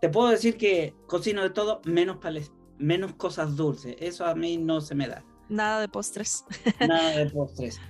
Te 0.00 0.08
puedo 0.08 0.30
decir 0.30 0.56
que 0.56 0.92
cocino 1.06 1.44
de 1.44 1.50
todo 1.50 1.82
menos, 1.84 2.18
menos 2.76 3.14
cosas 3.14 3.54
dulces. 3.54 3.94
Eso 4.00 4.26
a 4.26 4.34
mí 4.34 4.56
no 4.56 4.80
se 4.80 4.96
me 4.96 5.06
da. 5.06 5.24
Nada 5.48 5.80
de 5.80 5.88
postres. 5.88 6.44
Nada 6.80 7.18
de 7.18 7.30
postres. 7.30 7.80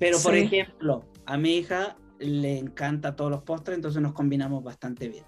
Pero, 0.00 0.18
por 0.18 0.34
ejemplo, 0.34 1.04
a 1.26 1.36
mi 1.36 1.58
hija 1.58 1.96
le 2.18 2.58
encanta 2.58 3.16
todos 3.16 3.30
los 3.30 3.42
postres, 3.42 3.76
entonces 3.76 4.00
nos 4.02 4.12
combinamos 4.12 4.62
bastante 4.62 5.08
bien. 5.08 5.24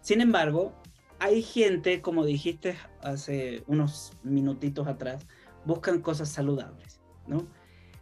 Sin 0.00 0.20
embargo, 0.20 0.72
hay 1.18 1.42
gente, 1.42 2.00
como 2.00 2.24
dijiste 2.24 2.76
hace 3.02 3.64
unos 3.66 4.12
minutitos 4.22 4.86
atrás, 4.86 5.26
buscan 5.64 6.00
cosas 6.00 6.28
saludables, 6.28 7.00
¿no? 7.26 7.46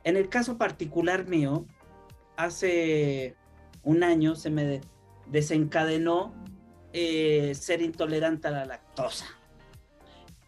En 0.04 0.16
el 0.16 0.28
caso 0.28 0.56
particular 0.56 1.26
mío, 1.26 1.66
hace 2.36 3.34
un 3.82 4.02
año 4.04 4.34
se 4.34 4.50
me 4.50 4.80
desencadenó 5.26 6.34
eh, 6.92 7.54
ser 7.54 7.82
intolerante 7.82 8.48
a 8.48 8.52
la 8.52 8.64
lactosa. 8.66 9.26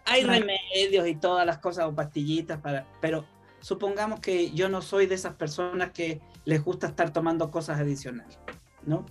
Hay 0.04 0.22
remedios 0.24 1.06
y 1.06 1.14
todas 1.16 1.44
las 1.44 1.58
cosas 1.58 1.86
o 1.86 1.94
pastillitas 1.94 2.60
para, 2.60 2.86
pero 3.00 3.26
supongamos 3.60 4.20
que 4.20 4.50
yo 4.52 4.68
no 4.68 4.80
soy 4.80 5.06
de 5.06 5.14
esas 5.14 5.34
personas 5.34 5.90
que 5.90 6.20
les 6.48 6.64
gusta 6.64 6.86
estar 6.86 7.12
tomando 7.12 7.50
cosas 7.50 7.78
adicionales, 7.78 8.38
¿no? 8.86 9.04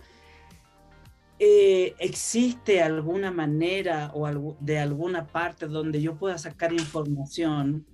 Eh, 1.37 1.93
¿Existe 1.99 2.81
alguna 2.81 3.29
manera 3.29 4.09
o 4.15 4.55
de 4.59 4.79
alguna 4.79 5.27
parte 5.27 5.67
donde 5.67 6.01
yo 6.01 6.17
pueda 6.17 6.39
sacar 6.39 6.73
información 6.73 7.85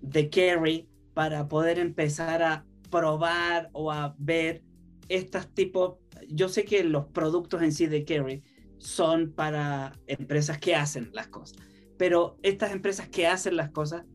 de 0.00 0.30
Kerry 0.30 0.88
para 1.12 1.46
poder 1.46 1.78
empezar 1.78 2.42
a 2.42 2.64
probar 2.90 3.68
o 3.74 3.92
a 3.92 4.14
ver 4.16 4.62
estos 5.10 5.52
tipos? 5.52 5.98
Yo 6.30 6.48
sé 6.48 6.64
que 6.64 6.82
los 6.82 7.04
productos 7.04 7.60
en 7.60 7.72
sí 7.72 7.86
de 7.86 8.06
Kerry 8.06 8.42
son 8.78 9.30
para 9.32 9.92
empresas 10.06 10.56
que 10.56 10.74
hacen 10.74 11.10
las 11.12 11.28
cosas, 11.28 11.58
pero 11.98 12.38
estas 12.42 12.72
empresas 12.72 13.10
que 13.10 13.26
hacen 13.26 13.56
las 13.56 13.68
cosas, 13.72 14.06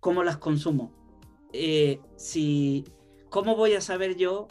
¿cómo 0.00 0.24
las 0.24 0.38
consumo? 0.38 0.92
Eh, 1.52 2.00
si, 2.16 2.84
¿Cómo 3.34 3.56
voy 3.56 3.74
a 3.74 3.80
saber 3.80 4.14
yo 4.14 4.46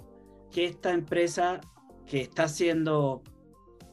que 0.52 0.66
esta 0.66 0.92
empresa 0.92 1.62
que 2.06 2.20
está 2.20 2.44
haciendo 2.44 3.24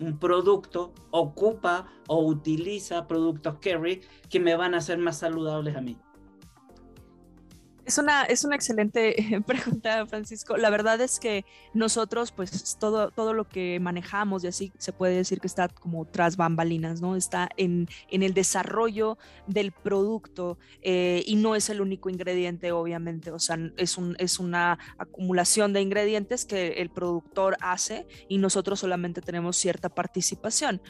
un 0.01 0.18
producto 0.18 0.93
ocupa 1.12 1.86
o 2.09 2.24
utiliza 2.24 3.07
productos 3.07 3.61
Kerry 3.61 4.01
que 4.28 4.41
me 4.41 4.57
van 4.57 4.74
a 4.74 4.78
hacer 4.78 4.99
más 4.99 5.20
saludables 5.20 5.76
a 5.76 5.80
mí? 5.80 5.97
Es 7.91 7.99
una, 7.99 8.22
es 8.22 8.45
una 8.45 8.55
excelente 8.55 9.43
pregunta, 9.49 10.07
Francisco. 10.07 10.57
La 10.57 10.70
verdad 10.70 11.01
es 11.01 11.18
que 11.18 11.45
nosotros, 11.74 12.30
pues 12.30 12.76
todo, 12.78 13.11
todo 13.11 13.34
lo 13.34 13.49
que 13.49 13.80
manejamos 13.80 14.45
y 14.45 14.47
así 14.47 14.72
se 14.78 14.93
puede 14.93 15.16
decir 15.16 15.41
que 15.41 15.49
está 15.49 15.66
como 15.66 16.05
tras 16.05 16.36
bambalinas, 16.36 17.01
¿no? 17.01 17.16
Está 17.16 17.49
en, 17.57 17.88
en 18.09 18.22
el 18.22 18.32
desarrollo 18.32 19.18
del 19.49 19.72
producto 19.72 20.57
eh, 20.82 21.24
y 21.26 21.34
no 21.34 21.57
es 21.57 21.68
el 21.68 21.80
único 21.80 22.09
ingrediente, 22.09 22.70
obviamente. 22.70 23.32
O 23.32 23.41
sea, 23.41 23.59
es, 23.76 23.99
un, 23.99 24.14
es 24.20 24.38
una 24.38 24.78
acumulación 24.97 25.72
de 25.72 25.80
ingredientes 25.80 26.45
que 26.45 26.74
el 26.74 26.91
productor 26.91 27.57
hace 27.61 28.07
y 28.28 28.38
nosotros 28.38 28.78
solamente 28.78 29.20
tenemos 29.20 29.57
cierta 29.57 29.88
participación. 29.88 30.80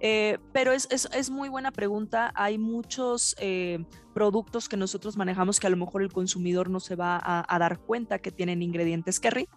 Eh, 0.00 0.38
pero 0.52 0.72
es, 0.72 0.88
es, 0.90 1.08
es, 1.12 1.30
muy 1.30 1.48
buena 1.48 1.70
pregunta. 1.70 2.32
Hay 2.34 2.58
muchos 2.58 3.36
eh, 3.38 3.84
productos 4.14 4.68
que 4.68 4.76
nosotros 4.76 5.16
manejamos 5.16 5.60
que 5.60 5.66
a 5.66 5.70
lo 5.70 5.76
mejor 5.76 6.02
el 6.02 6.12
consumidor 6.12 6.70
no 6.70 6.80
se 6.80 6.96
va 6.96 7.20
a, 7.22 7.58
dar 7.58 7.78
cuenta 7.78 8.18
que 8.18 8.32
tienen 8.32 8.62
ingredientes 8.62 9.20
Kerry. 9.20 9.48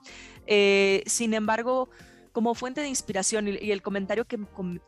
Eh, 0.46 1.04
sin 1.06 1.34
embargo, 1.34 1.90
como 2.34 2.56
fuente 2.56 2.82
de 2.82 2.90
inspiración 2.90 3.48
y, 3.48 3.72
el 3.72 3.82
comentario 3.82 4.26
que, 4.26 4.38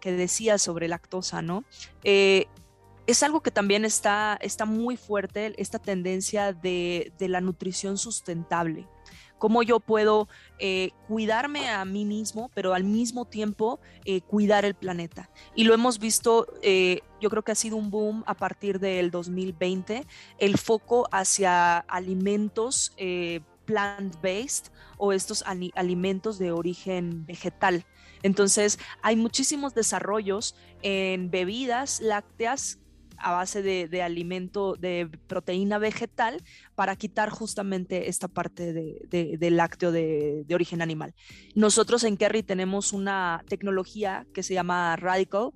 que, 0.01 0.11
decía 0.11 0.57
sobre 0.57 0.87
lactosa, 0.87 1.41
¿no? 1.41 1.63
es 2.03 3.21
algo 3.21 3.41
que 3.41 3.51
también 3.51 3.85
está, 3.85 4.37
está 4.41 4.65
muy 4.65 4.97
fuerte, 4.97 5.53
esta 5.57 5.77
tendencia 5.77 6.53
de, 6.53 7.13
de 7.19 7.29
la 7.29 7.39
nutrición 7.39 7.99
sustentable 7.99 8.87
cómo 9.37 9.63
yo 9.63 9.79
puedo 9.79 10.27
eh, 10.59 10.91
cuidarme 11.07 11.69
a 11.69 11.85
mí 11.85 12.05
mismo, 12.05 12.49
pero 12.53 12.73
al 12.73 12.83
mismo 12.83 13.25
tiempo 13.25 13.79
eh, 14.05 14.21
cuidar 14.21 14.65
el 14.65 14.75
planeta. 14.75 15.29
Y 15.55 15.63
lo 15.63 15.73
hemos 15.73 15.99
visto, 15.99 16.47
eh, 16.61 17.01
yo 17.21 17.29
creo 17.29 17.43
que 17.43 17.51
ha 17.51 17.55
sido 17.55 17.77
un 17.77 17.89
boom 17.89 18.23
a 18.27 18.35
partir 18.35 18.79
del 18.79 19.11
2020, 19.11 20.05
el 20.37 20.57
foco 20.57 21.07
hacia 21.11 21.77
alimentos 21.77 22.93
plant-based 23.65 24.71
o 24.97 25.11
estos 25.11 25.43
alimentos 25.43 26.37
de 26.37 26.51
origen 26.51 27.25
vegetal. 27.25 27.85
Entonces, 28.21 28.79
hay 29.01 29.15
muchísimos 29.15 29.73
desarrollos 29.73 30.55
en 30.81 31.31
bebidas 31.31 31.99
lácteas 31.99 32.79
a 33.17 33.31
base 33.31 33.61
de, 33.61 34.01
alimento, 34.01 34.75
de 34.75 35.09
proteína 35.27 35.77
vegetal, 35.77 36.43
para 36.75 36.95
quitar 36.95 37.29
justamente 37.29 38.09
esta 38.09 38.27
parte 38.27 38.73
de, 38.73 39.49
lácteo 39.51 39.91
de, 39.91 40.45
origen 40.53 40.81
animal. 40.81 41.13
Nosotros 41.55 42.03
en 42.03 42.17
Kerry 42.17 42.43
tenemos 42.43 42.93
una 42.93 43.43
tecnología 43.47 44.25
que 44.33 44.43
se 44.43 44.53
llama 44.53 44.95
Radical, 44.95 45.51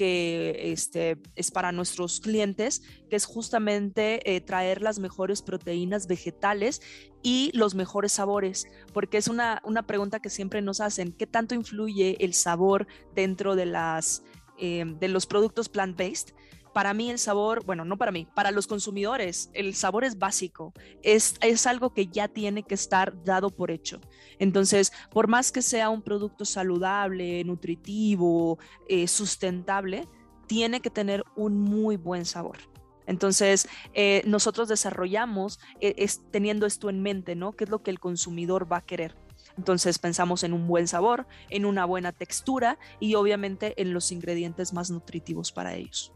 que 0.00 0.72
este, 0.72 1.18
es 1.36 1.50
para 1.50 1.72
nuestros 1.72 2.20
clientes, 2.20 2.82
que 3.10 3.16
es 3.16 3.26
justamente 3.26 4.34
eh, 4.34 4.40
traer 4.40 4.80
las 4.80 4.98
mejores 4.98 5.42
proteínas 5.42 6.06
vegetales 6.06 6.80
y 7.22 7.50
los 7.52 7.74
mejores 7.74 8.12
sabores, 8.12 8.66
porque 8.94 9.18
es 9.18 9.28
una, 9.28 9.60
una 9.62 9.82
pregunta 9.86 10.20
que 10.20 10.30
siempre 10.30 10.62
nos 10.62 10.80
hacen, 10.80 11.12
¿qué 11.12 11.26
tanto 11.26 11.54
influye 11.54 12.16
el 12.24 12.32
sabor 12.32 12.86
dentro 13.14 13.56
de, 13.56 13.66
las, 13.66 14.22
eh, 14.58 14.86
de 14.86 15.08
los 15.08 15.26
productos 15.26 15.68
plant-based? 15.68 16.32
Para 16.72 16.94
mí 16.94 17.10
el 17.10 17.18
sabor, 17.18 17.64
bueno, 17.64 17.84
no 17.84 17.96
para 17.96 18.12
mí, 18.12 18.26
para 18.34 18.50
los 18.50 18.66
consumidores, 18.66 19.50
el 19.54 19.74
sabor 19.74 20.04
es 20.04 20.18
básico, 20.18 20.72
es, 21.02 21.34
es 21.40 21.66
algo 21.66 21.92
que 21.92 22.06
ya 22.06 22.28
tiene 22.28 22.62
que 22.62 22.74
estar 22.74 23.22
dado 23.24 23.50
por 23.50 23.70
hecho. 23.70 24.00
Entonces, 24.38 24.92
por 25.10 25.28
más 25.28 25.52
que 25.52 25.62
sea 25.62 25.90
un 25.90 26.02
producto 26.02 26.44
saludable, 26.44 27.44
nutritivo, 27.44 28.58
eh, 28.88 29.08
sustentable, 29.08 30.08
tiene 30.46 30.80
que 30.80 30.90
tener 30.90 31.24
un 31.36 31.60
muy 31.60 31.96
buen 31.96 32.24
sabor. 32.24 32.58
Entonces, 33.06 33.68
eh, 33.92 34.22
nosotros 34.24 34.68
desarrollamos 34.68 35.58
eh, 35.80 36.06
teniendo 36.30 36.66
esto 36.66 36.90
en 36.90 37.02
mente, 37.02 37.34
¿no? 37.34 37.52
¿Qué 37.52 37.64
es 37.64 37.70
lo 37.70 37.82
que 37.82 37.90
el 37.90 37.98
consumidor 37.98 38.70
va 38.70 38.78
a 38.78 38.86
querer? 38.86 39.16
Entonces 39.56 39.98
pensamos 39.98 40.44
en 40.44 40.52
un 40.52 40.66
buen 40.66 40.86
sabor, 40.86 41.26
en 41.48 41.64
una 41.64 41.84
buena 41.84 42.12
textura 42.12 42.78
y 43.00 43.14
obviamente 43.14 43.80
en 43.80 43.92
los 43.92 44.12
ingredientes 44.12 44.72
más 44.72 44.90
nutritivos 44.90 45.52
para 45.52 45.74
ellos. 45.74 46.12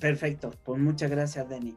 Perfecto, 0.00 0.50
pues 0.64 0.80
muchas 0.80 1.10
gracias, 1.10 1.48
Denny. 1.48 1.76